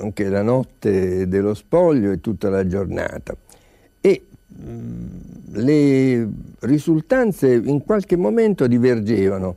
anche 0.00 0.28
la 0.28 0.42
notte 0.42 1.26
dello 1.26 1.54
spoglio 1.54 2.12
e 2.12 2.20
tutta 2.20 2.48
la 2.48 2.64
giornata 2.64 3.34
le 5.52 6.28
risultanze 6.60 7.52
in 7.52 7.82
qualche 7.82 8.16
momento 8.16 8.66
divergevano. 8.66 9.56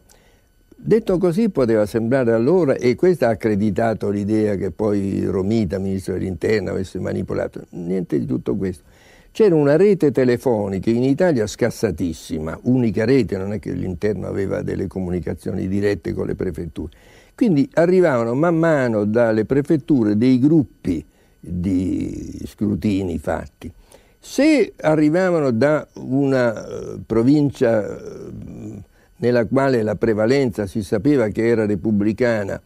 Detto 0.81 1.17
così 1.17 1.49
poteva 1.49 1.85
sembrare 1.85 2.31
allora, 2.31 2.75
e 2.75 2.95
questo 2.95 3.25
ha 3.25 3.29
accreditato 3.29 4.09
l'idea 4.09 4.55
che 4.55 4.71
poi 4.71 5.25
Romita, 5.25 5.77
ministro 5.77 6.13
dell'interno, 6.13 6.71
avesse 6.71 6.99
manipolato, 6.99 7.65
niente 7.71 8.17
di 8.17 8.25
tutto 8.25 8.55
questo. 8.55 8.83
C'era 9.31 9.55
una 9.55 9.75
rete 9.75 10.11
telefonica 10.11 10.89
in 10.89 11.03
Italia 11.03 11.45
scassatissima, 11.45 12.59
unica 12.63 13.03
rete, 13.03 13.37
non 13.37 13.53
è 13.53 13.59
che 13.59 13.73
l'interno 13.73 14.27
aveva 14.27 14.61
delle 14.61 14.87
comunicazioni 14.87 15.67
dirette 15.67 16.13
con 16.13 16.25
le 16.27 16.35
prefetture. 16.35 16.91
Quindi 17.35 17.69
arrivavano 17.73 18.33
man 18.33 18.55
mano 18.55 19.05
dalle 19.05 19.45
prefetture 19.45 20.17
dei 20.17 20.39
gruppi 20.39 21.05
di 21.39 22.41
scrutini 22.45 23.17
fatti 23.17 23.71
se 24.19 24.73
arrivavano 24.75 25.51
da 25.51 25.87
una 25.95 26.51
uh, 26.51 27.01
provincia 27.05 27.79
uh, 27.79 28.81
nella 29.17 29.45
quale 29.45 29.81
la 29.81 29.95
prevalenza 29.95 30.65
si 30.65 30.83
sapeva 30.83 31.27
che 31.29 31.47
era 31.47 31.65
repubblicana, 31.65 32.61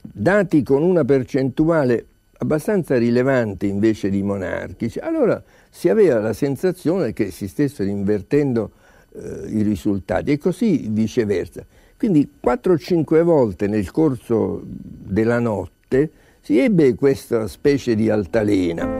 dati 0.00 0.62
con 0.62 0.82
una 0.82 1.04
percentuale 1.04 2.06
abbastanza 2.38 2.96
rilevante 2.96 3.66
invece 3.66 4.10
di 4.10 4.22
monarchici, 4.22 4.98
allora 4.98 5.42
si 5.70 5.88
aveva 5.88 6.20
la 6.20 6.32
sensazione 6.32 7.12
che 7.12 7.30
si 7.30 7.48
stessero 7.48 7.88
invertendo 7.88 8.70
uh, 9.10 9.46
i 9.48 9.62
risultati 9.62 10.32
e 10.32 10.38
così 10.38 10.88
viceversa. 10.90 11.64
Quindi 11.96 12.30
4-5 12.44 13.22
volte 13.22 13.66
nel 13.66 13.90
corso 13.90 14.62
della 14.64 15.40
notte 15.40 16.10
si 16.40 16.58
ebbe 16.58 16.94
questa 16.94 17.48
specie 17.48 17.94
di 17.94 18.08
altalena. 18.08 18.97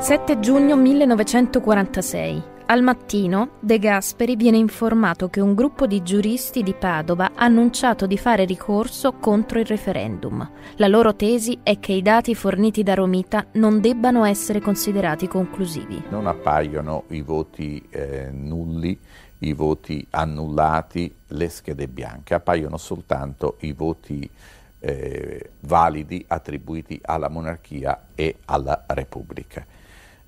7 0.00 0.38
giugno 0.38 0.76
1946. 0.76 2.42
Al 2.66 2.82
mattino 2.82 3.56
De 3.58 3.80
Gasperi 3.80 4.36
viene 4.36 4.56
informato 4.56 5.28
che 5.28 5.40
un 5.40 5.54
gruppo 5.54 5.88
di 5.88 6.04
giuristi 6.04 6.62
di 6.62 6.72
Padova 6.72 7.32
ha 7.34 7.44
annunciato 7.44 8.06
di 8.06 8.16
fare 8.16 8.44
ricorso 8.44 9.14
contro 9.14 9.58
il 9.58 9.66
referendum. 9.66 10.48
La 10.76 10.86
loro 10.86 11.16
tesi 11.16 11.58
è 11.64 11.80
che 11.80 11.92
i 11.92 12.02
dati 12.02 12.36
forniti 12.36 12.84
da 12.84 12.94
Romita 12.94 13.46
non 13.54 13.80
debbano 13.80 14.24
essere 14.24 14.60
considerati 14.60 15.26
conclusivi. 15.26 16.00
Non 16.10 16.28
appaiono 16.28 17.04
i 17.08 17.20
voti 17.20 17.84
eh, 17.90 18.30
nulli, 18.30 18.96
i 19.38 19.52
voti 19.52 20.06
annullati, 20.10 21.12
le 21.26 21.48
schede 21.48 21.88
bianche, 21.88 22.34
appaiono 22.34 22.76
soltanto 22.76 23.56
i 23.62 23.72
voti 23.72 24.30
eh, 24.78 25.50
validi 25.60 26.24
attribuiti 26.28 27.00
alla 27.02 27.28
monarchia 27.28 28.10
e 28.14 28.36
alla 28.44 28.84
Repubblica. 28.86 29.66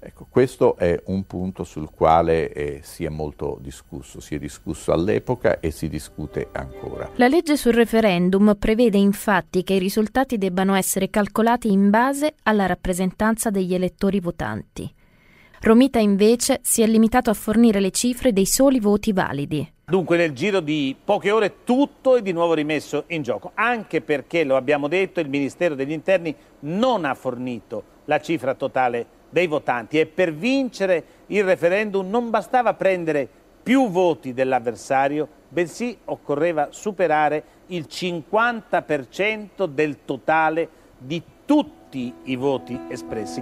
Ecco, 0.02 0.26
questo 0.30 0.76
è 0.76 0.98
un 1.06 1.26
punto 1.26 1.62
sul 1.62 1.90
quale 1.90 2.50
eh, 2.52 2.80
si 2.82 3.04
è 3.04 3.10
molto 3.10 3.58
discusso, 3.60 4.18
si 4.20 4.34
è 4.34 4.38
discusso 4.38 4.92
all'epoca 4.92 5.60
e 5.60 5.70
si 5.70 5.90
discute 5.90 6.48
ancora. 6.52 7.10
La 7.16 7.28
legge 7.28 7.58
sul 7.58 7.74
referendum 7.74 8.56
prevede 8.58 8.96
infatti 8.96 9.62
che 9.62 9.74
i 9.74 9.78
risultati 9.78 10.38
debbano 10.38 10.74
essere 10.74 11.10
calcolati 11.10 11.70
in 11.70 11.90
base 11.90 12.32
alla 12.44 12.64
rappresentanza 12.64 13.50
degli 13.50 13.74
elettori 13.74 14.20
votanti. 14.20 14.90
Romita 15.60 15.98
invece 15.98 16.60
si 16.62 16.80
è 16.80 16.86
limitato 16.86 17.28
a 17.28 17.34
fornire 17.34 17.80
le 17.80 17.90
cifre 17.90 18.32
dei 18.32 18.46
soli 18.46 18.80
voti 18.80 19.12
validi. 19.12 19.70
Dunque 19.84 20.16
nel 20.16 20.32
giro 20.32 20.60
di 20.60 20.96
poche 21.04 21.30
ore 21.30 21.64
tutto 21.64 22.16
è 22.16 22.22
di 22.22 22.32
nuovo 22.32 22.54
rimesso 22.54 23.04
in 23.08 23.22
gioco, 23.22 23.50
anche 23.52 24.00
perché, 24.00 24.44
lo 24.44 24.56
abbiamo 24.56 24.88
detto, 24.88 25.20
il 25.20 25.28
Ministero 25.28 25.74
degli 25.74 25.92
Interni 25.92 26.34
non 26.60 27.04
ha 27.04 27.12
fornito 27.12 27.98
la 28.06 28.18
cifra 28.18 28.54
totale 28.54 29.18
dei 29.30 29.46
votanti 29.46 29.98
e 29.98 30.06
per 30.06 30.34
vincere 30.34 31.04
il 31.26 31.44
referendum 31.44 32.08
non 32.08 32.28
bastava 32.30 32.74
prendere 32.74 33.28
più 33.62 33.88
voti 33.88 34.34
dell'avversario, 34.34 35.28
bensì 35.48 35.96
occorreva 36.06 36.68
superare 36.70 37.42
il 37.66 37.86
50% 37.88 39.66
del 39.66 39.98
totale 40.04 40.68
di 40.98 41.22
tutti 41.44 42.12
i 42.24 42.36
voti 42.36 42.78
espressi. 42.88 43.40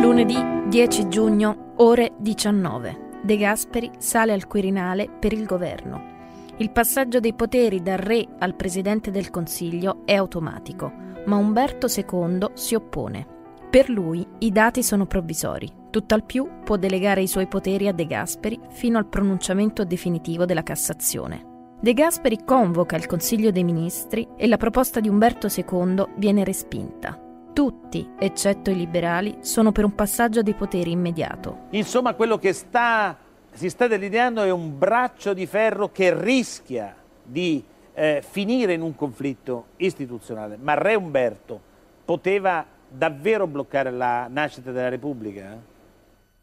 Lunedì 0.00 0.36
10 0.68 1.08
giugno, 1.08 1.74
ore 1.76 2.12
19. 2.18 3.10
De 3.22 3.36
Gasperi 3.36 3.90
sale 3.98 4.32
al 4.32 4.46
Quirinale 4.46 5.08
per 5.08 5.32
il 5.32 5.44
governo. 5.44 6.10
Il 6.56 6.70
passaggio 6.70 7.20
dei 7.20 7.34
poteri 7.34 7.82
dal 7.82 7.98
re 7.98 8.26
al 8.38 8.54
presidente 8.54 9.10
del 9.10 9.30
Consiglio 9.30 10.02
è 10.04 10.14
automatico, 10.14 10.92
ma 11.26 11.36
Umberto 11.36 11.86
II 11.86 12.46
si 12.54 12.74
oppone. 12.74 13.26
Per 13.70 13.88
lui 13.88 14.26
i 14.38 14.52
dati 14.52 14.82
sono 14.82 15.06
provvisori, 15.06 15.70
tutt'al 15.90 16.24
più 16.24 16.48
può 16.64 16.76
delegare 16.76 17.22
i 17.22 17.26
suoi 17.26 17.46
poteri 17.46 17.88
a 17.88 17.92
De 17.92 18.06
Gasperi 18.06 18.60
fino 18.68 18.98
al 18.98 19.06
pronunciamento 19.06 19.84
definitivo 19.84 20.44
della 20.44 20.62
Cassazione. 20.62 21.50
De 21.80 21.94
Gasperi 21.94 22.44
convoca 22.44 22.96
il 22.96 23.06
Consiglio 23.06 23.50
dei 23.50 23.64
Ministri 23.64 24.28
e 24.36 24.46
la 24.46 24.56
proposta 24.56 25.00
di 25.00 25.08
Umberto 25.08 25.48
II 25.48 26.04
viene 26.16 26.44
respinta. 26.44 27.18
Tutti, 27.52 28.08
eccetto 28.18 28.70
i 28.70 28.76
liberali, 28.76 29.38
sono 29.40 29.72
per 29.72 29.84
un 29.84 29.94
passaggio 29.94 30.42
dei 30.42 30.54
poteri 30.54 30.90
immediato. 30.90 31.66
Insomma, 31.70 32.14
quello 32.14 32.38
che 32.38 32.52
sta, 32.52 33.16
si 33.52 33.68
sta 33.68 33.88
delineando 33.88 34.42
è 34.42 34.50
un 34.50 34.78
braccio 34.78 35.34
di 35.34 35.44
ferro 35.46 35.90
che 35.90 36.14
rischia 36.18 36.94
di 37.22 37.62
eh, 37.94 38.22
finire 38.26 38.72
in 38.74 38.82
un 38.82 38.94
conflitto 38.94 39.66
istituzionale. 39.76 40.56
Ma 40.60 40.74
Re 40.74 40.94
Umberto 40.94 41.60
poteva 42.04 42.64
davvero 42.88 43.46
bloccare 43.46 43.90
la 43.90 44.26
nascita 44.28 44.70
della 44.70 44.88
Repubblica? 44.88 45.70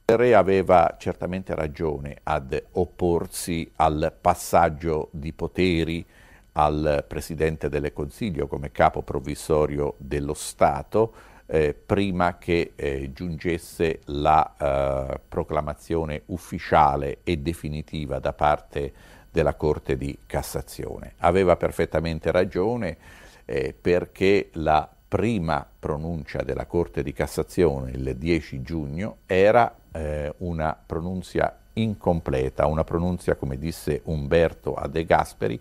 Il 0.05 0.17
re 0.17 0.33
aveva 0.33 0.95
certamente 0.97 1.53
ragione 1.53 2.17
ad 2.23 2.59
opporsi 2.73 3.71
al 3.75 4.11
passaggio 4.19 5.09
di 5.11 5.33
poteri 5.33 6.05
al 6.53 7.05
Presidente 7.07 7.69
del 7.69 7.93
Consiglio 7.93 8.47
come 8.47 8.71
capo 8.71 9.03
provvisorio 9.03 9.93
dello 9.97 10.33
Stato 10.33 11.13
eh, 11.45 11.73
prima 11.73 12.37
che 12.37 12.73
eh, 12.75 13.11
giungesse 13.11 14.01
la 14.05 14.55
eh, 14.57 15.19
proclamazione 15.27 16.23
ufficiale 16.27 17.19
e 17.23 17.37
definitiva 17.37 18.19
da 18.19 18.33
parte 18.33 18.93
della 19.31 19.55
Corte 19.55 19.97
di 19.97 20.17
Cassazione. 20.25 21.13
Aveva 21.17 21.55
perfettamente 21.55 22.31
ragione 22.31 22.97
eh, 23.45 23.75
perché 23.79 24.49
la 24.53 24.89
prima 25.07 25.67
pronuncia 25.79 26.43
della 26.43 26.65
Corte 26.65 27.01
di 27.01 27.13
Cassazione 27.13 27.91
il 27.91 28.15
10 28.15 28.61
giugno 28.61 29.17
era 29.25 29.75
eh, 29.91 30.33
una 30.37 30.77
pronunzia 30.85 31.57
incompleta, 31.73 32.67
una 32.67 32.83
pronunzia, 32.83 33.35
come 33.35 33.57
disse 33.57 34.01
Umberto 34.05 34.75
a 34.75 34.87
De 34.87 35.05
Gasperi, 35.05 35.59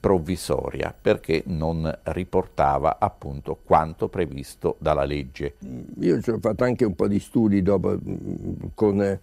provvisoria 0.00 0.94
perché 1.00 1.42
non 1.46 1.92
riportava 2.04 2.98
appunto 3.00 3.58
quanto 3.64 4.08
previsto 4.08 4.76
dalla 4.78 5.04
legge. 5.04 5.56
Io 6.00 6.20
ci 6.20 6.30
ho 6.30 6.38
fatto 6.38 6.64
anche 6.64 6.84
un 6.84 6.94
po' 6.94 7.08
di 7.08 7.18
studi 7.18 7.62
dopo 7.62 7.96
mm, 7.96 8.52
con 8.74 9.02
eh, 9.02 9.20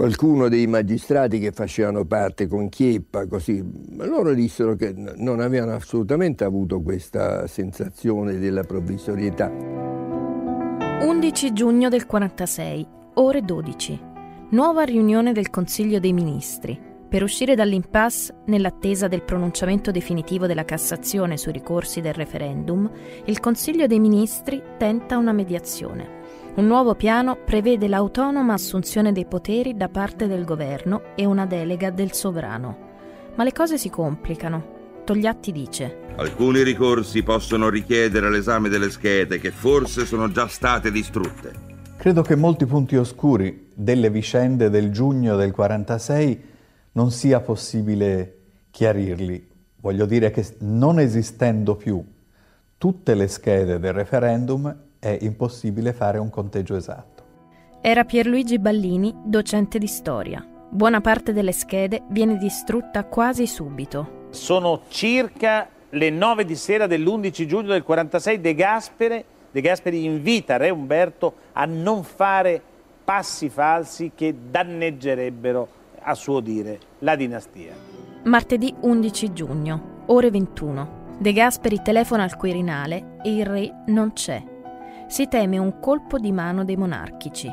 qualcuno 0.00 0.48
dei 0.48 0.66
magistrati 0.66 1.38
che 1.38 1.52
facevano 1.52 2.06
parte 2.06 2.46
con 2.46 2.70
Chieppa, 2.70 3.26
così, 3.26 3.62
loro 3.98 4.32
dissero 4.32 4.74
che 4.74 4.94
non 4.96 5.40
avevano 5.40 5.74
assolutamente 5.74 6.42
avuto 6.42 6.80
questa 6.80 7.46
sensazione 7.46 8.38
della 8.38 8.62
provvisorietà. 8.62 9.52
11 11.02 11.52
giugno 11.52 11.90
del 11.90 12.06
46, 12.06 12.86
ore 13.16 13.42
12. 13.42 14.00
Nuova 14.52 14.84
riunione 14.84 15.32
del 15.32 15.50
Consiglio 15.50 16.00
dei 16.00 16.14
Ministri. 16.14 16.80
Per 17.06 17.22
uscire 17.22 17.54
dall'impasse 17.54 18.36
nell'attesa 18.46 19.06
del 19.06 19.22
pronunciamento 19.22 19.90
definitivo 19.90 20.46
della 20.46 20.64
Cassazione 20.64 21.36
sui 21.36 21.52
ricorsi 21.52 22.00
del 22.00 22.14
referendum, 22.14 22.90
il 23.26 23.38
Consiglio 23.38 23.86
dei 23.86 24.00
Ministri 24.00 24.62
tenta 24.78 25.18
una 25.18 25.32
mediazione. 25.32 26.19
Un 26.52 26.66
nuovo 26.66 26.96
piano 26.96 27.36
prevede 27.36 27.86
l'autonoma 27.86 28.54
assunzione 28.54 29.12
dei 29.12 29.24
poteri 29.24 29.76
da 29.76 29.88
parte 29.88 30.26
del 30.26 30.44
governo 30.44 31.14
e 31.14 31.24
una 31.24 31.46
delega 31.46 31.90
del 31.90 32.12
sovrano. 32.12 32.88
Ma 33.36 33.44
le 33.44 33.52
cose 33.52 33.78
si 33.78 33.88
complicano. 33.88 34.78
Togliatti 35.04 35.52
dice: 35.52 35.98
Alcuni 36.16 36.64
ricorsi 36.64 37.22
possono 37.22 37.68
richiedere 37.68 38.28
l'esame 38.28 38.68
delle 38.68 38.90
schede 38.90 39.38
che 39.38 39.52
forse 39.52 40.04
sono 40.04 40.28
già 40.32 40.48
state 40.48 40.90
distrutte. 40.90 41.52
Credo 41.96 42.22
che 42.22 42.34
molti 42.34 42.66
punti 42.66 42.96
oscuri 42.96 43.68
delle 43.72 44.10
vicende 44.10 44.70
del 44.70 44.90
giugno 44.90 45.36
del 45.36 45.52
46 45.52 46.44
non 46.92 47.12
sia 47.12 47.38
possibile 47.40 48.38
chiarirli. 48.72 49.48
Voglio 49.76 50.04
dire 50.04 50.32
che 50.32 50.44
non 50.58 50.98
esistendo 50.98 51.76
più 51.76 52.04
tutte 52.76 53.14
le 53.14 53.28
schede 53.28 53.78
del 53.78 53.92
referendum 53.92 54.88
è 55.00 55.16
impossibile 55.22 55.92
fare 55.92 56.18
un 56.18 56.30
conteggio 56.30 56.76
esatto. 56.76 57.24
Era 57.80 58.04
Pierluigi 58.04 58.58
Ballini, 58.58 59.12
docente 59.24 59.78
di 59.78 59.86
storia. 59.86 60.46
Buona 60.68 61.00
parte 61.00 61.32
delle 61.32 61.52
schede 61.52 62.02
viene 62.08 62.36
distrutta 62.36 63.04
quasi 63.04 63.46
subito. 63.46 64.28
Sono 64.30 64.82
circa 64.88 65.66
le 65.88 66.10
9 66.10 66.44
di 66.44 66.54
sera 66.54 66.86
dell'11 66.86 67.46
giugno 67.46 67.68
del 67.68 67.82
46 67.82 68.40
De 68.40 68.54
Gasperi, 68.54 69.24
De 69.50 69.60
Gasperi 69.62 70.04
invita 70.04 70.58
Re 70.58 70.70
Umberto 70.70 71.34
a 71.52 71.64
non 71.64 72.04
fare 72.04 72.62
passi 73.02 73.48
falsi 73.48 74.12
che 74.14 74.36
danneggerebbero, 74.50 75.68
a 76.02 76.14
suo 76.14 76.40
dire, 76.40 76.78
la 76.98 77.16
dinastia. 77.16 77.72
Martedì 78.24 78.72
11 78.78 79.32
giugno, 79.32 80.02
ore 80.06 80.30
21. 80.30 80.98
De 81.18 81.32
Gasperi 81.32 81.80
telefona 81.82 82.22
al 82.22 82.36
Quirinale 82.36 83.16
e 83.22 83.34
il 83.34 83.46
re 83.46 83.82
non 83.86 84.12
c'è 84.12 84.49
si 85.10 85.26
teme 85.26 85.58
un 85.58 85.80
colpo 85.80 86.20
di 86.20 86.30
mano 86.30 86.64
dei 86.64 86.76
monarchici. 86.76 87.50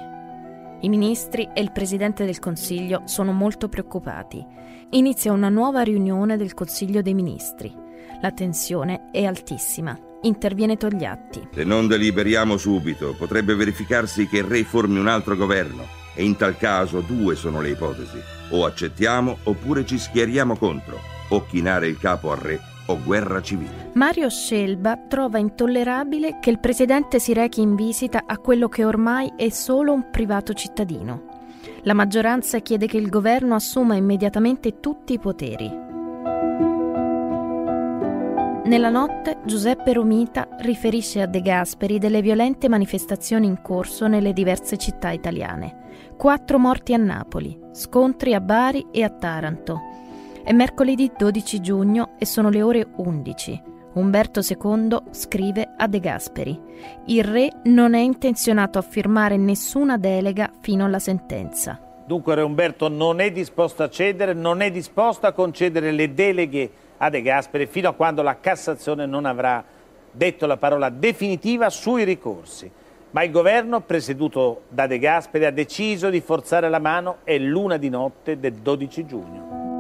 I 0.82 0.89
ministri 0.89 1.50
e 1.56 1.62
il 1.62 1.72
Presidente 1.72 2.24
del 2.24 2.38
Consiglio 2.38 3.02
sono 3.06 3.32
molto 3.32 3.67
preoccupati. 3.67 4.46
Inizia 4.91 5.32
una 5.32 5.50
nuova 5.50 5.82
riunione 5.82 6.38
del 6.38 6.54
Consiglio 6.54 7.02
dei 7.02 7.15
Ministri. 7.15 7.74
La 8.22 8.32
tensione 8.32 9.10
è 9.12 9.26
altissima. 9.26 9.98
Interviene 10.22 10.78
Togliatti. 10.78 11.50
Se 11.52 11.63
non 11.63 11.88
deliberiamo 11.88 12.58
subito, 12.58 13.15
potrebbe 13.17 13.56
verificarsi 13.56 14.28
che 14.28 14.38
il 14.38 14.43
re 14.43 14.63
formi 14.63 15.00
un 15.00 15.08
altro 15.08 15.36
governo. 15.36 15.88
E 16.13 16.24
in 16.24 16.36
tal 16.36 16.58
caso 16.58 17.02
due 17.02 17.36
sono 17.36 17.60
le 17.60 17.72
ipotesi. 17.72 18.20
O 18.50 18.65
accettiamo 18.65 19.36
oppure 19.46 19.84
ci 19.84 19.98
schieriamo 19.98 20.58
contro. 20.58 21.00
O 21.30 21.43
chinare 21.48 21.88
il 21.88 21.98
capo 21.98 22.32
al 22.32 22.38
re 22.38 22.76
o 22.88 23.00
guerra 23.04 23.41
civile. 23.41 23.91
Mario 23.93 24.30
Scelba 24.30 24.97
trova 25.08 25.38
intollerabile 25.38 26.39
che 26.39 26.50
il 26.50 26.60
presidente 26.60 27.19
si 27.19 27.34
rechi 27.34 27.62
in 27.62 27.76
visita 27.76 28.23
a 28.26 28.38
quello 28.38 28.67
che 28.67 28.84
ormai 28.84 29.32
è 29.36 29.50
solo 29.50 29.93
un 29.93 30.10
privato 30.12 30.54
cittadino. 30.54 31.36
La 31.84 31.93
maggioranza 31.93 32.60
chiede 32.60 32.88
che 32.88 32.97
il 32.97 33.10
governo 33.10 33.56
assuma 33.56 33.95
immediatamente 33.95 34.80
tutti 34.80 35.13
i 35.13 35.19
poteri. 35.19 35.86
Nella 38.65 38.89
notte 38.89 39.38
Giuseppe 39.45 39.93
Romita 39.93 40.50
riferisce 40.60 41.21
a 41.21 41.26
De 41.26 41.41
Gasperi 41.41 42.00
delle 42.00 42.21
violente 42.21 42.67
manifestazioni 42.67 43.47
in 43.47 43.62
corso 43.62 44.08
nelle 44.08 44.34
diverse 44.34 44.76
città 44.76 45.12
italiane. 45.12 45.86
Quattro 46.17 46.60
morti 46.60 46.93
a 46.93 46.97
Napoli, 46.97 47.58
scontri 47.71 48.34
a 48.34 48.41
Bari 48.41 48.88
e 48.91 49.04
a 49.04 49.10
Taranto, 49.10 49.80
è 50.47 50.53
mercoledì 50.53 51.12
12 51.13 51.60
giugno 51.60 52.12
e 52.17 52.25
sono 52.25 52.47
le 52.49 52.62
ore 52.62 52.88
11. 52.95 53.62
Umberto 53.95 54.39
II 54.39 54.97
scrive 55.12 55.73
a 55.75 55.88
De 55.89 55.99
Gasperi: 55.99 56.57
Il 57.07 57.25
re 57.25 57.49
non 57.63 57.93
è 57.93 57.99
intenzionato 57.99 58.79
a 58.79 58.81
firmare 58.81 59.36
nessuna 59.36 59.97
delega 59.97 60.49
fino 60.62 60.86
alla 60.86 60.99
sentenza. 60.99 61.77
Dunque 62.05 62.36
Re 62.36 62.43
Umberto 62.43 62.88
non 62.88 63.19
è 63.19 63.29
disposto 63.29 63.83
a 63.83 63.89
cedere, 63.89 64.31
non 64.31 64.62
è 64.62 64.71
disposto 64.71 65.27
a 65.27 65.33
concedere 65.33 65.91
le 65.91 66.13
deleghe 66.13 66.71
a 66.95 67.10
De 67.10 67.21
Gasperi 67.21 67.65
fino 67.65 67.89
a 67.89 67.93
quando 67.93 68.21
la 68.21 68.39
Cassazione 68.39 69.05
non 69.05 69.25
avrà 69.25 69.62
detto 70.10 70.45
la 70.45 70.55
parola 70.55 70.88
definitiva 70.88 71.69
sui 71.69 72.05
ricorsi. 72.05 72.71
Ma 73.12 73.21
il 73.21 73.31
governo, 73.31 73.81
presieduto 73.81 74.62
da 74.69 74.87
De 74.87 74.98
Gasperi, 74.98 75.43
ha 75.43 75.52
deciso 75.52 76.10
di 76.10 76.21
forzare 76.21 76.69
la 76.69 76.79
mano 76.79 77.17
è 77.25 77.37
l'una 77.37 77.75
di 77.75 77.89
notte 77.89 78.39
del 78.39 78.54
12 78.54 79.06
giugno. 79.06 79.77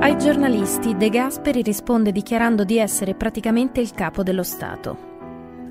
Ai 0.00 0.16
giornalisti 0.16 0.96
De 0.96 1.08
Gasperi 1.08 1.60
risponde 1.60 2.12
dichiarando 2.12 2.62
di 2.62 2.78
essere 2.78 3.16
praticamente 3.16 3.80
il 3.80 3.90
capo 3.90 4.22
dello 4.22 4.44
Stato. 4.44 4.96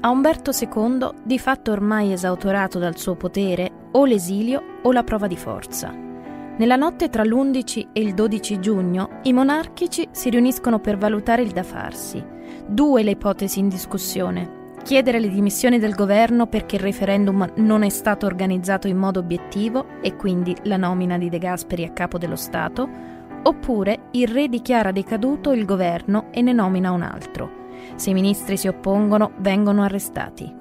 A 0.01 0.09
Umberto 0.09 0.51
II, 0.51 1.11
di 1.23 1.39
fatto 1.39 1.71
ormai 1.71 2.11
esautorato 2.11 2.77
dal 2.77 2.97
suo 2.97 3.15
potere, 3.15 3.71
o 3.91 4.03
l'esilio 4.03 4.79
o 4.83 4.91
la 4.91 5.03
prova 5.03 5.27
di 5.27 5.37
forza. 5.37 5.93
Nella 6.57 6.75
notte 6.75 7.07
tra 7.07 7.23
l'11 7.23 7.87
e 7.93 8.01
il 8.01 8.13
12 8.13 8.59
giugno 8.59 9.19
i 9.23 9.31
monarchici 9.31 10.09
si 10.11 10.29
riuniscono 10.29 10.79
per 10.79 10.97
valutare 10.97 11.41
il 11.41 11.51
da 11.51 11.63
farsi. 11.63 12.21
Due 12.67 13.03
le 13.03 13.11
ipotesi 13.11 13.59
in 13.59 13.69
discussione. 13.69 14.55
chiedere 14.83 15.19
le 15.19 15.29
dimissioni 15.29 15.79
del 15.79 15.95
governo 15.95 16.47
perché 16.47 16.77
il 16.77 16.81
referendum 16.81 17.45
non 17.55 17.83
è 17.83 17.89
stato 17.89 18.25
organizzato 18.25 18.87
in 18.87 18.95
modo 18.95 19.19
obiettivo 19.19 19.85
e 20.01 20.15
quindi 20.15 20.55
la 20.63 20.77
nomina 20.77 21.17
di 21.17 21.27
De 21.27 21.39
Gasperi 21.39 21.83
a 21.83 21.91
capo 21.91 22.17
dello 22.17 22.37
Stato, 22.37 22.87
oppure 23.47 24.09
il 24.11 24.27
re 24.27 24.49
dichiara 24.49 24.91
decaduto 24.91 25.53
il 25.53 25.63
governo 25.63 26.27
e 26.31 26.41
ne 26.41 26.51
nomina 26.51 26.91
un 26.91 27.01
altro. 27.01 27.65
Se 27.95 28.09
i 28.09 28.13
ministri 28.13 28.57
si 28.57 28.67
oppongono, 28.67 29.31
vengono 29.37 29.83
arrestati. 29.83 30.53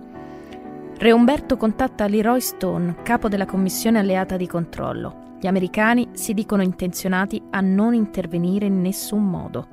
Re 0.99 1.13
Umberto 1.13 1.57
contatta 1.57 2.07
Leroy 2.07 2.41
Stone, 2.41 2.97
capo 3.03 3.29
della 3.29 3.45
commissione 3.45 3.99
alleata 3.99 4.37
di 4.37 4.47
controllo. 4.47 5.35
Gli 5.41 5.49
americani 5.49 6.11
si 6.13 6.33
dicono 6.33 6.63
intenzionati 6.63 7.43
a 7.51 7.61
non 7.61 7.93
intervenire 7.93 8.67
in 8.67 8.81
nessun 8.81 9.25
modo. 9.25 9.67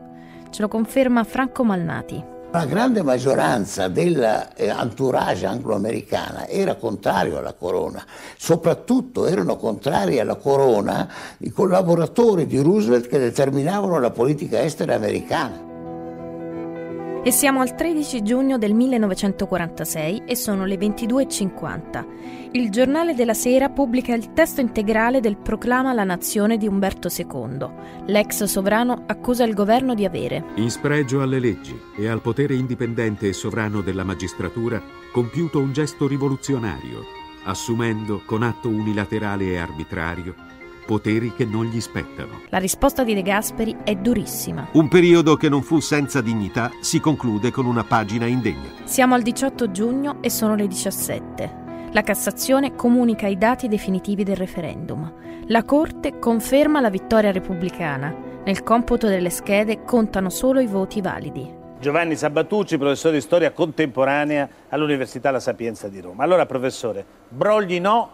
Ce 0.49 0.61
lo 0.61 0.67
conferma 0.67 1.23
Franco 1.23 1.63
Malnati. 1.63 2.32
La 2.53 2.65
grande 2.65 3.01
maggioranza 3.01 3.87
dell'entourage 3.87 5.47
anglo-americana 5.47 6.47
era 6.47 6.75
contrario 6.75 7.39
alla 7.39 7.53
corona, 7.53 8.05
soprattutto 8.37 9.25
erano 9.25 9.57
contrari 9.57 10.19
alla 10.19 10.35
corona 10.35 11.11
i 11.39 11.49
collaboratori 11.49 12.45
di 12.45 12.59
Roosevelt 12.59 13.07
che 13.07 13.17
determinavano 13.17 13.99
la 13.99 14.11
politica 14.11 14.61
estera 14.61 14.93
americana. 14.93 15.72
E 17.25 17.31
siamo 17.31 17.61
al 17.61 17.73
13 17.73 18.21
giugno 18.21 18.57
del 18.57 18.73
1946 18.73 20.23
e 20.25 20.35
sono 20.35 20.65
le 20.65 20.75
22.50. 20.75 22.05
Il 22.51 22.69
giornale 22.69 23.15
della 23.15 23.33
sera 23.33 23.69
pubblica 23.69 24.13
il 24.13 24.33
testo 24.33 24.59
integrale 24.59 25.21
del 25.21 25.37
proclama 25.37 25.91
alla 25.91 26.03
nazione 26.03 26.57
di 26.57 26.67
Umberto 26.67 27.07
II. 27.07 27.65
L'ex 28.07 28.43
sovrano 28.43 29.05
accusa 29.07 29.45
il 29.45 29.53
governo 29.53 29.93
di 29.93 30.03
avere, 30.03 30.43
in 30.55 30.69
spregio 30.69 31.21
alle 31.21 31.39
leggi 31.39 31.79
e 31.97 32.09
al 32.09 32.19
potere 32.19 32.55
indipendente 32.55 33.29
e 33.29 33.33
sovrano 33.33 33.79
della 33.79 34.03
magistratura, 34.03 34.83
compiuto 35.13 35.59
un 35.59 35.71
gesto 35.71 36.07
rivoluzionario, 36.07 37.05
assumendo 37.45 38.23
con 38.25 38.43
atto 38.43 38.67
unilaterale 38.67 39.45
e 39.45 39.57
arbitrario 39.57 40.51
poteri 40.85 41.33
che 41.33 41.45
non 41.45 41.65
gli 41.65 41.81
spettano. 41.81 42.41
La 42.49 42.57
risposta 42.57 43.03
di 43.03 43.13
De 43.13 43.21
Gasperi 43.21 43.77
è 43.83 43.95
durissima. 43.95 44.67
Un 44.73 44.87
periodo 44.87 45.35
che 45.35 45.49
non 45.49 45.61
fu 45.61 45.79
senza 45.79 46.21
dignità 46.21 46.71
si 46.81 46.99
conclude 46.99 47.51
con 47.51 47.65
una 47.65 47.83
pagina 47.83 48.25
indegna. 48.25 48.69
Siamo 48.83 49.15
al 49.15 49.21
18 49.21 49.71
giugno 49.71 50.17
e 50.21 50.29
sono 50.29 50.55
le 50.55 50.67
17. 50.67 51.61
La 51.91 52.01
Cassazione 52.01 52.75
comunica 52.75 53.27
i 53.27 53.37
dati 53.37 53.67
definitivi 53.67 54.23
del 54.23 54.35
referendum. 54.35 55.11
La 55.47 55.63
Corte 55.63 56.17
conferma 56.19 56.79
la 56.79 56.89
vittoria 56.89 57.31
repubblicana. 57.31 58.15
Nel 58.43 58.63
computo 58.63 59.07
delle 59.07 59.29
schede 59.29 59.83
contano 59.83 60.29
solo 60.29 60.59
i 60.59 60.65
voti 60.65 61.01
validi. 61.01 61.61
Giovanni 61.79 62.15
Sabatucci, 62.15 62.77
professore 62.77 63.15
di 63.15 63.21
storia 63.21 63.51
contemporanea 63.51 64.47
all'Università 64.69 65.31
La 65.31 65.39
Sapienza 65.39 65.89
di 65.89 65.99
Roma. 65.99 66.23
Allora, 66.23 66.45
professore, 66.45 67.05
brogli 67.27 67.79
no, 67.79 68.11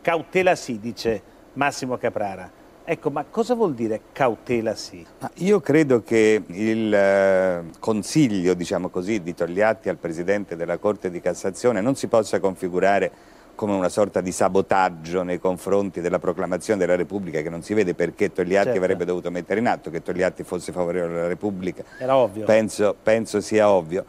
cautela 0.00 0.54
sì, 0.54 0.80
dice 0.80 1.22
Massimo 1.54 1.96
Caprara. 1.96 2.58
Ecco, 2.84 3.10
ma 3.10 3.24
cosa 3.28 3.54
vuol 3.54 3.74
dire 3.74 4.00
cautela 4.12 4.74
sì? 4.74 5.04
Ma 5.18 5.30
io 5.36 5.60
credo 5.60 6.02
che 6.02 6.42
il 6.44 6.92
eh, 6.92 7.62
consiglio, 7.78 8.54
diciamo 8.54 8.88
così, 8.88 9.22
di 9.22 9.34
Togliatti 9.34 9.88
al 9.88 9.96
Presidente 9.96 10.56
della 10.56 10.78
Corte 10.78 11.10
di 11.10 11.20
Cassazione 11.20 11.80
non 11.80 11.94
si 11.94 12.08
possa 12.08 12.40
configurare 12.40 13.10
come 13.54 13.74
una 13.74 13.90
sorta 13.90 14.20
di 14.20 14.32
sabotaggio 14.32 15.22
nei 15.22 15.38
confronti 15.38 16.00
della 16.00 16.18
proclamazione 16.18 16.80
della 16.80 16.96
Repubblica 16.96 17.42
che 17.42 17.50
non 17.50 17.62
si 17.62 17.74
vede 17.74 17.94
perché 17.94 18.32
Togliatti 18.32 18.68
Certo. 18.68 18.80
avrebbe 18.82 19.04
dovuto 19.04 19.30
mettere 19.30 19.60
in 19.60 19.68
atto 19.68 19.90
che 19.90 20.02
Togliatti 20.02 20.42
fosse 20.44 20.72
favorevole 20.72 21.12
alla 21.18 21.28
Repubblica. 21.28 21.84
Era 21.98 22.16
ovvio. 22.16 22.44
Penso, 22.46 22.96
penso 23.00 23.40
sia 23.40 23.68
ovvio. 23.70 24.04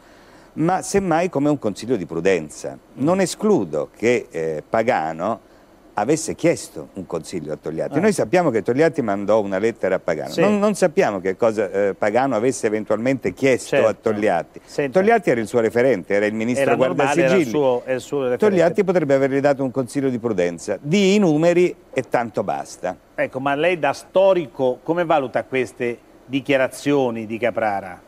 Ma 0.54 0.82
semmai 0.82 1.28
come 1.28 1.50
un 1.50 1.58
consiglio 1.58 1.96
di 1.96 2.06
prudenza. 2.06 2.76
Non 2.94 3.20
escludo 3.20 3.90
che 3.94 4.26
eh, 4.30 4.62
Pagano 4.68 5.50
avesse 5.94 6.34
chiesto 6.34 6.88
un 6.94 7.06
consiglio 7.06 7.52
a 7.52 7.56
Togliatti. 7.56 7.98
Ah. 7.98 8.00
Noi 8.00 8.12
sappiamo 8.12 8.50
che 8.50 8.62
Togliatti 8.62 9.02
mandò 9.02 9.40
una 9.40 9.58
lettera 9.58 9.96
a 9.96 9.98
Pagano, 9.98 10.30
Sì. 10.30 10.40
non, 10.40 10.58
non 10.58 10.74
sappiamo 10.74 11.20
che 11.20 11.36
cosa 11.36 11.70
eh, 11.70 11.94
Pagano 11.96 12.34
avesse 12.34 12.66
eventualmente 12.66 13.32
chiesto 13.34 13.68
Certo. 13.76 13.88
a 13.88 13.94
Togliatti. 13.94 14.60
Togliatti 14.90 15.30
era 15.30 15.40
il 15.40 15.46
suo 15.46 15.60
referente, 15.60 16.14
era 16.14 16.26
il 16.26 16.34
ministro 16.34 16.62
Era 16.72 16.76
normale, 16.76 17.02
era 17.02 17.20
il 17.20 17.26
guardasigilli. 17.50 17.50
suo, 17.50 17.82
referente. 17.84 18.36
Togliatti 18.38 18.84
potrebbe 18.84 19.14
avergli 19.14 19.40
dato 19.40 19.62
un 19.62 19.70
consiglio 19.70 20.08
di 20.08 20.18
prudenza, 20.18 20.78
di 20.80 21.14
i 21.14 21.18
numeri 21.18 21.74
e 21.92 22.02
tanto 22.08 22.42
basta. 22.42 22.96
Ecco, 23.14 23.40
ma 23.40 23.54
lei 23.54 23.78
da 23.78 23.92
storico 23.92 24.78
come 24.82 25.04
valuta 25.04 25.44
queste 25.44 25.98
dichiarazioni 26.24 27.26
di 27.26 27.38
Caprara? 27.38 28.00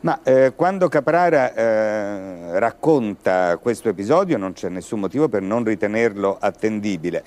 Ma 0.00 0.20
eh, 0.22 0.52
quando 0.54 0.88
Caprara 0.88 1.52
eh, 1.54 2.58
racconta 2.60 3.56
questo 3.56 3.88
episodio 3.88 4.38
non 4.38 4.52
c'è 4.52 4.68
nessun 4.68 5.00
motivo 5.00 5.28
per 5.28 5.42
non 5.42 5.64
ritenerlo 5.64 6.36
attendibile. 6.38 7.24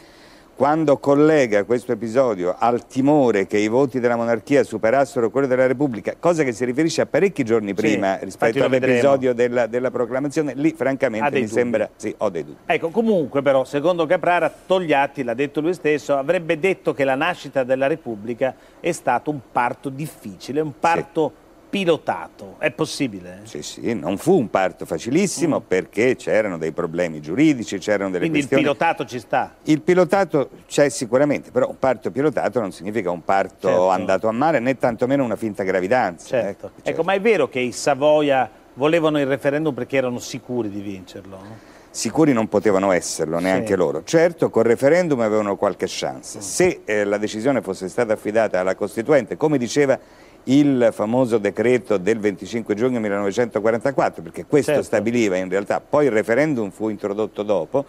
Quando 0.56 0.98
collega 1.00 1.64
questo 1.64 1.92
episodio 1.92 2.56
al 2.58 2.86
timore 2.86 3.48
che 3.48 3.58
i 3.58 3.68
voti 3.68 4.00
della 4.00 4.16
monarchia 4.16 4.64
superassero 4.64 5.32
quelli 5.32 5.48
della 5.48 5.66
Repubblica, 5.66 6.14
cosa 6.20 6.44
che 6.44 6.54
si 6.54 6.64
riferisce 6.66 7.02
a 7.02 7.08
parecchi 7.08 7.44
giorni 7.44 7.74
prima 7.74 8.10
infatti 8.10 8.26
rispetto 8.26 8.64
all'episodio 8.64 9.34
della, 9.34 9.66
della 9.66 9.90
proclamazione, 9.90 10.54
lì 10.54 10.72
francamente 10.78 11.32
mi 11.32 11.40
dubbi. 11.42 11.52
sembra, 11.52 11.90
sì, 11.96 12.14
ho 12.20 12.30
dei 12.30 12.46
dubbi. 12.46 12.58
Ecco, 12.68 12.90
comunque 12.90 13.42
però, 13.42 13.66
secondo 13.66 14.06
Caprara, 14.06 14.54
Togliatti, 14.68 15.24
l'ha 15.24 15.34
detto 15.34 15.62
lui 15.62 15.74
stesso, 15.74 16.16
avrebbe 16.16 16.60
detto 16.60 16.94
che 16.94 17.06
la 17.06 17.16
nascita 17.16 17.64
della 17.64 17.88
Repubblica 17.88 18.54
è 18.80 18.92
stato 18.92 19.32
un 19.32 19.40
parto 19.52 19.90
difficile, 19.90 20.62
un 20.62 20.74
parto 20.80 21.41
pilotato. 21.72 22.56
È 22.60 22.70
possibile? 22.72 23.40
Sì, 23.44 23.62
sì, 23.64 23.94
non 23.94 24.18
fu 24.18 24.38
un 24.38 24.50
parto 24.50 24.86
facilissimo 24.86 25.62
perché 25.62 26.18
c'erano 26.18 26.58
dei 26.58 26.74
problemi 26.74 27.22
giuridici, 27.22 27.78
c'erano 27.78 28.10
delle 28.12 28.26
Mm. 28.28 28.30
Quindi 28.30 28.40
il 28.40 28.48
questioni... 28.48 28.64
pilotato 28.64 29.06
ci 29.06 29.20
sta. 29.20 29.56
Il 29.64 29.82
pilotato 29.82 30.50
c'è 30.68 30.90
sicuramente, 30.90 31.50
però 31.50 31.70
un 31.70 31.80
parto 31.80 32.12
pilotato 32.12 32.60
non 32.60 32.72
significa 32.74 33.10
un 33.10 33.24
parto 33.24 33.68
Certo. 33.70 33.90
andato 33.90 34.28
a 34.28 34.32
male 34.34 34.60
né 34.60 34.78
tantomeno 34.78 35.24
una 35.24 35.38
finta 35.38 35.64
gravidanza. 35.64 36.28
Certo. 36.28 36.72
Ecco, 36.84 37.04
ma 37.04 37.14
è 37.14 37.22
vero 37.22 37.48
che 37.48 37.62
i 37.62 37.72
Savoia 37.72 38.50
volevano 38.74 39.18
il 39.20 39.26
referendum 39.26 39.74
perché 39.74 39.96
erano 39.96 40.20
sicuri 40.20 40.70
di 40.70 40.82
vincerlo? 40.82 41.70
Sicuri 41.90 42.32
non 42.34 42.48
potevano 42.48 42.92
esserlo 42.92 43.40
neanche 43.40 43.68
Sì. 43.72 43.76
loro. 43.76 44.04
Certo, 44.04 44.50
col 44.50 44.64
referendum 44.64 45.20
avevano 45.22 45.56
qualche 45.56 45.86
chance. 45.90 46.40
Se 46.42 46.82
eh, 46.86 47.04
la 47.06 47.18
decisione 47.18 47.62
fosse 47.62 47.90
stata 47.90 48.14
affidata 48.14 48.60
alla 48.60 48.76
Costituente, 48.76 49.36
come 49.38 49.58
diceva 49.58 49.98
il 50.46 50.90
famoso 50.92 51.38
decreto 51.38 51.98
del 51.98 52.18
25 52.20 52.74
giugno 52.76 53.00
1944, 53.00 54.22
perché 54.24 54.46
questo 54.46 54.72
Certo. 54.72 54.86
stabiliva 54.86 55.36
in 55.38 55.50
realtà, 55.50 55.80
poi 55.82 56.06
il 56.06 56.12
referendum 56.12 56.72
fu 56.72 56.90
introdotto 56.90 57.44
dopo, 57.44 57.86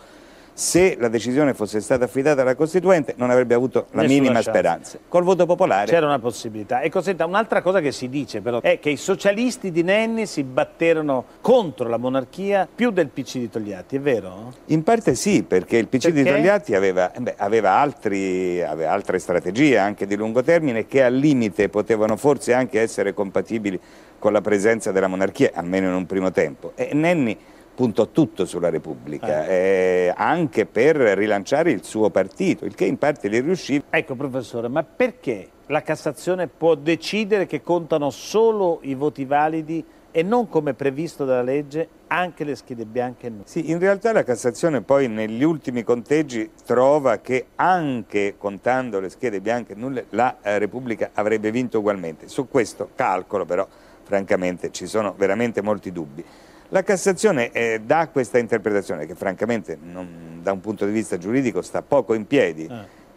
se 0.55 0.97
la 0.99 1.09
decisione 1.09 1.55
fosse 1.55 1.81
stata 1.81 2.05
affidata 2.05 2.43
alla 2.43 2.55
Costituente 2.55 3.15
non 3.17 3.31
avrebbe 3.31 3.55
avuto 3.55 3.87
la 3.93 4.03
Nessuna 4.03 4.21
minima 4.21 4.35
chance. 4.35 4.51
speranza. 4.51 4.99
Col 5.09 5.25
voto 5.25 5.47
popolare 5.47 5.87
C'era 5.87 6.07
una 6.07 6.19
possibilità. 6.19 6.83
Ecco, 6.83 7.01
senta, 7.01 7.25
un'altra 7.25 7.63
cosa 7.63 7.81
che 7.81 7.91
si 7.93 8.09
dice 8.09 8.41
però 8.41 8.61
è 8.61 8.79
che 8.79 8.91
i 8.91 8.97
socialisti 8.97 9.71
di 9.71 9.83
Nenni 9.83 10.27
si 10.27 10.43
batterono 10.43 11.25
contro 11.41 11.89
la 11.89 11.97
monarchia 11.97 12.69
più 12.73 12.91
del 12.91 13.09
PC 13.09 13.39
di 13.39 13.49
Togliatti, 13.51 13.97
è 13.97 14.01
vero? 14.01 14.53
In 14.67 14.83
parte 14.83 15.15
sì, 15.15 15.43
perché 15.43 15.79
il 15.79 15.89
PC 15.89 16.09
di 16.09 16.23
Perché? 16.23 16.39
Togliatti 16.39 16.75
aveva, 16.75 17.13
eh 17.13 17.21
beh, 17.21 17.35
aveva 17.39 17.71
altri- 17.73 18.63
aveva 18.63 18.93
altre 18.93 19.19
strategie 19.19 19.79
anche 19.79 20.07
di 20.07 20.17
lungo 20.17 20.43
termine 20.43 20.87
che 20.87 21.03
al 21.03 21.15
limite 21.15 21.69
potevano 21.69 22.17
forse 22.17 22.53
anche 22.53 22.81
essere 22.81 23.15
compatibili 23.15 23.81
con 24.19 24.33
la 24.33 24.41
presenza 24.41 24.93
della 24.93 25.09
monarchia, 25.09 25.51
almeno 25.55 25.89
in 25.89 25.95
un 25.95 26.07
primo 26.07 26.31
tempo. 26.31 26.73
E 26.77 26.91
Nenni 26.93 27.37
puntò 27.83 28.07
tutto 28.11 28.45
sulla 28.45 28.71
Repubblica, 28.71 29.45
eh, 29.45 30.15
anche 30.17 30.67
per 30.67 30.95
rilanciare 30.95 31.73
il 31.73 31.83
suo 31.83 32.11
partito, 32.11 32.65
il 32.65 32.77
che 32.77 32.85
in 32.85 32.97
parte 32.97 33.29
gli 33.29 33.41
riuscì. 33.41 33.83
Ecco, 33.91 34.15
professore, 34.15 34.69
ma 34.69 34.85
perché 34.85 35.49
la 35.67 35.83
Cassazione 35.83 36.47
può 36.47 36.77
decidere 36.77 37.45
che 37.47 37.61
contano 37.61 38.11
solo 38.11 38.79
i 38.83 38.95
voti 38.95 39.25
validi 39.25 39.85
e 40.13 40.23
non 40.23 40.49
come 40.49 40.75
previsto 40.75 41.25
dalla 41.25 41.43
legge 41.43 41.89
anche 42.07 42.45
le 42.45 42.55
schede 42.55 42.85
bianche 42.85 43.27
e 43.27 43.31
nulle? 43.31 43.47
Sì, 43.47 43.69
in 43.69 43.81
realtà 43.81 44.13
la 44.13 44.23
Cassazione 44.23 44.83
poi 44.83 45.09
negli 45.09 45.43
ultimi 45.43 45.83
conteggi 45.83 46.53
trova 46.65 47.17
che 47.17 47.47
anche 47.57 48.37
contando 48.39 49.01
le 49.01 49.09
schede 49.09 49.41
bianche 49.41 49.73
e 49.73 49.75
nulle 49.75 50.07
la 50.11 50.37
eh, 50.41 50.57
Repubblica 50.59 51.11
avrebbe 51.15 51.51
vinto 51.51 51.81
ugualmente. 51.81 52.29
Su 52.29 52.47
questo 52.47 52.91
calcolo 52.95 53.45
però 53.45 53.67
francamente 54.05 54.71
ci 54.71 54.87
sono 54.87 55.15
veramente 55.17 55.63
molti 55.63 55.91
dubbi. 55.91 56.25
La 56.73 56.83
Cassazione 56.83 57.51
eh, 57.51 57.83
dà 57.85 58.09
questa 58.11 58.39
interpretazione 58.39 59.05
che 59.05 59.15
francamente 59.15 59.77
non- 59.79 60.41
da 60.43 60.53
un 60.53 60.61
punto 60.61 60.87
di 60.87 60.93
vista 60.93 61.19
giuridico 61.19 61.61
sta 61.61 61.83
poco 61.83 62.15
in 62.15 62.27
piedi. 62.27 62.67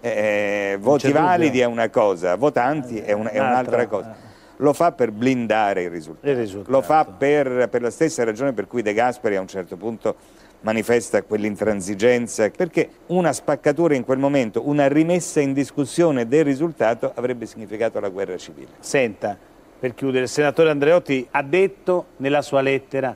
Eh, 0.02 0.78
voti 0.78 1.04
c'è 1.04 1.08
dubbio. 1.14 1.24
validi 1.26 1.60
è 1.62 1.64
una 1.64 1.90
cosa, 1.90 2.36
votanti 2.36 2.98
è, 2.98 3.14
un- 3.14 3.30
è 3.32 3.40
un'altra 3.40 3.78
un'altra, 3.78 3.88
cosa. 3.88 4.16
Lo 4.58 4.74
fa 4.74 4.92
per 4.92 5.12
blindare 5.12 5.84
il 5.84 5.90
risultato. 5.90 6.30
Il 6.30 6.36
risultato. 6.36 6.72
Lo 6.72 6.82
fa 6.82 7.06
per, 7.06 7.70
per 7.70 7.82
la 7.82 7.90
stessa 7.90 8.26
ragione 8.26 8.52
per 8.52 8.68
cui 8.68 8.82
De 8.82 8.94
Gasperi 8.94 9.38
a 9.38 9.42
un 9.42 9.48
certo 9.48 9.78
punto 9.78 10.16
manifesta 10.62 11.22
quell'intransigenza, 11.24 12.50
perché 12.50 12.90
una 13.08 13.32
spaccatura 13.32 13.96
in 13.96 14.04
quel 14.04 14.18
momento, 14.18 14.68
una 14.68 14.88
rimessa 14.90 15.40
in 15.40 15.54
discussione 15.54 16.28
del 16.28 16.44
risultato 16.44 17.12
avrebbe 17.16 17.46
significato 17.46 18.02
la 18.02 18.10
guerra 18.10 18.36
civile. 18.38 18.68
Senta, 18.80 19.38
per 19.80 19.94
chiudere, 19.94 20.24
il 20.24 20.30
senatore 20.30 20.70
Andreotti 20.72 21.26
ha 21.32 21.42
detto 21.42 22.08
nella 22.18 22.42
sua 22.42 22.62
lettera 22.62 23.16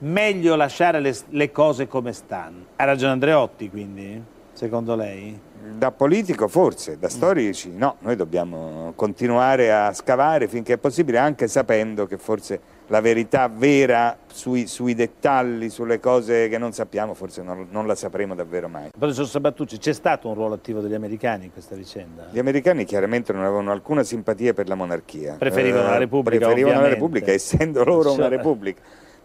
meglio 0.00 0.56
lasciare 0.56 1.00
le, 1.00 1.14
le 1.30 1.50
cose 1.50 1.86
come 1.86 2.12
stanno. 2.12 2.64
Ha 2.76 2.84
ragione 2.84 3.12
Andreotti, 3.12 3.70
quindi, 3.70 4.22
secondo 4.52 4.94
lei? 4.94 5.48
Da 5.76 5.90
politico 5.92 6.48
forse, 6.48 6.98
da 6.98 7.08
storici 7.10 7.70
no, 7.76 7.96
noi 8.00 8.16
dobbiamo 8.16 8.92
continuare 8.96 9.70
a 9.70 9.92
scavare 9.92 10.48
finché 10.48 10.74
è 10.74 10.78
possibile, 10.78 11.18
anche 11.18 11.48
sapendo 11.48 12.06
che 12.06 12.16
forse 12.16 12.78
la 12.86 13.00
verità 13.02 13.46
vera 13.48 14.16
sui, 14.26 14.66
sui 14.66 14.94
dettagli, 14.94 15.68
sulle 15.68 16.00
cose 16.00 16.48
che 16.48 16.56
non 16.56 16.72
sappiamo, 16.72 17.12
forse 17.12 17.42
non, 17.42 17.68
non 17.70 17.86
la 17.86 17.94
sapremo 17.94 18.34
davvero 18.34 18.68
mai. 18.68 18.88
Professor 18.98 19.28
Sabattucci, 19.28 19.76
c'è 19.76 19.92
stato 19.92 20.28
un 20.28 20.34
ruolo 20.34 20.54
attivo 20.54 20.80
degli 20.80 20.94
americani 20.94 21.44
in 21.44 21.52
questa 21.52 21.76
vicenda? 21.76 22.28
Gli 22.30 22.38
americani 22.38 22.84
chiaramente 22.84 23.32
non 23.34 23.42
avevano 23.44 23.70
alcuna 23.70 24.02
simpatia 24.02 24.54
per 24.54 24.66
la 24.66 24.74
monarchia. 24.74 25.34
Preferivano 25.38 25.88
eh, 25.88 25.90
la 25.90 25.98
Repubblica, 25.98 26.38
Preferivano 26.38 26.78
ovviamente. 26.78 26.88
la 26.88 26.94
Repubblica, 26.94 27.32
essendo 27.32 27.84
loro 27.84 28.12
una 28.12 28.22
Cioè- 28.28 28.36
Repubblica. 28.36 28.80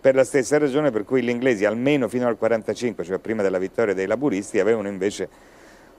Per 0.06 0.14
la 0.14 0.24
stessa 0.24 0.60
ragione 0.60 0.92
per 0.92 1.04
cui 1.04 1.24
gli 1.24 1.30
inglesi, 1.30 1.66
almeno 1.66 2.08
fino 2.08 2.28
al 2.28 2.38
45, 2.38 3.04
cioè 3.04 3.18
prima 3.18 3.42
della 3.42 3.58
vittoria 3.58 3.96
dei 3.96 4.06
laburisti, 4.06 4.60
avevano 4.60 4.88
invece 4.88 5.28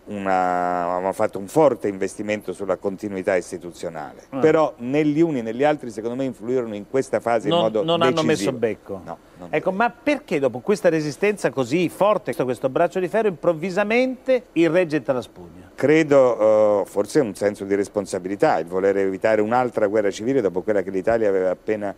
una, 0.05 0.85
avevano 0.93 1.13
fatto 1.13 1.41
un 1.41 1.49
forte 1.49 1.89
investimento 1.89 2.53
sulla 2.53 2.77
continuità 2.77 3.35
istituzionale. 3.35 4.27
Ah. 4.29 4.39
Però 4.39 4.75
né 4.77 5.05
gli 5.05 5.21
uni 5.21 5.43
né 5.43 5.53
gli 5.53 5.65
altri, 5.65 5.91
secondo 5.91 6.15
me, 6.15 6.23
influirono 6.23 6.77
in 6.77 6.89
questa 6.89 7.19
fase 7.19 7.49
in 7.49 7.55
non, 7.55 7.63
modo 7.63 7.83
non 7.83 8.01
hanno 8.01 8.23
decisivo. 8.23 8.31
messo 8.31 8.53
becco. 8.53 9.01
No, 9.05 9.19
non 9.39 9.49
ecco, 9.51 9.73
ma 9.73 9.91
perché 9.91 10.39
dopo 10.39 10.61
questa 10.61 10.89
resistenza 10.89 11.51
così 11.51 11.89
forte, 11.89 12.33
questo 12.45 12.69
braccio 12.69 13.01
di 13.01 13.09
ferro, 13.09 13.27
improvvisamente 13.27 14.45
il 14.53 14.71
re 14.71 14.87
getta 14.87 15.13
la 15.15 15.21
spugna? 15.21 15.73
Credo, 15.75 16.83
eh, 16.83 16.87
forse 16.87 17.19
un 17.19 17.35
senso 17.35 17.65
di 17.65 17.75
responsabilità, 17.75 18.57
il 18.61 18.67
voler 18.67 18.99
evitare 18.99 19.41
un'altra 19.41 19.89
guerra 19.89 20.13
civile 20.13 20.41
dopo 20.41 20.63
quella 20.63 20.83
che 20.83 20.91
l'Italia 20.91 21.29
aveva 21.29 21.51
appena 21.51 21.93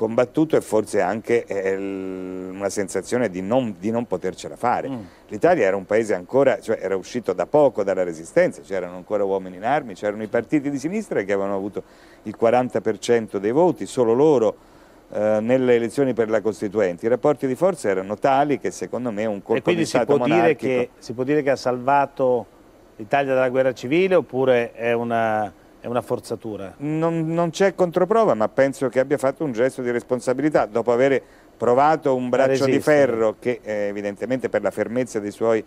combattuto 0.00 0.56
e 0.56 0.62
forse 0.62 1.02
anche 1.02 1.44
eh, 1.44 1.76
una 1.76 2.70
sensazione 2.70 3.28
di 3.28 3.42
non, 3.42 3.76
di 3.78 3.90
non 3.90 4.06
potercela 4.06 4.56
fare. 4.56 4.88
Mm. 4.88 5.00
L'Italia 5.28 5.66
era 5.66 5.76
un 5.76 5.84
paese 5.84 6.14
ancora, 6.14 6.58
cioè 6.58 6.78
era 6.80 6.96
uscito 6.96 7.34
da 7.34 7.44
poco 7.44 7.84
dalla 7.84 8.02
resistenza, 8.02 8.62
c'erano 8.62 8.96
ancora 8.96 9.24
uomini 9.24 9.56
in 9.56 9.64
armi, 9.64 9.92
c'erano 9.92 10.22
i 10.22 10.26
partiti 10.28 10.70
di 10.70 10.78
sinistra 10.78 11.20
che 11.22 11.34
avevano 11.34 11.54
avuto 11.54 11.82
il 12.22 12.34
40% 12.40 13.36
dei 13.36 13.50
voti, 13.50 13.84
solo 13.84 14.14
loro 14.14 14.56
eh, 15.12 15.36
nelle 15.42 15.74
elezioni 15.74 16.14
per 16.14 16.30
la 16.30 16.40
Costituente. 16.40 17.04
I 17.04 17.10
rapporti 17.10 17.46
di 17.46 17.54
forza 17.54 17.90
erano 17.90 18.16
tali 18.16 18.58
che 18.58 18.70
secondo 18.70 19.10
me 19.10 19.26
un 19.26 19.36
E 19.36 19.42
colpo 19.42 19.62
quindi 19.64 19.82
di 19.82 19.86
Stato 19.86 20.16
monarchico... 20.16 20.66
che, 20.66 20.88
si 20.96 21.12
può 21.12 21.24
dire 21.24 21.42
che 21.42 21.50
ha 21.50 21.56
salvato 21.56 22.46
l'Italia 22.96 23.34
dalla 23.34 23.50
guerra 23.50 23.74
civile 23.74 24.14
oppure 24.14 24.72
è 24.72 24.94
una, 24.94 25.52
è 25.80 25.86
una 25.86 26.02
forzatura? 26.02 26.74
Non, 26.78 27.32
non 27.32 27.50
c'è 27.50 27.74
controprova, 27.74 28.34
ma 28.34 28.48
penso 28.48 28.88
che 28.88 29.00
abbia 29.00 29.18
fatto 29.18 29.44
un 29.44 29.52
gesto 29.52 29.82
di 29.82 29.90
responsabilità 29.90 30.66
dopo 30.66 30.92
aver 30.92 31.22
provato 31.56 32.14
un 32.14 32.28
braccio 32.28 32.66
di 32.66 32.80
ferro 32.80 33.36
che 33.38 33.60
eh, 33.62 33.88
evidentemente 33.88 34.48
per 34.48 34.62
la 34.62 34.70
fermezza 34.70 35.18
dei 35.18 35.30
suoi 35.30 35.64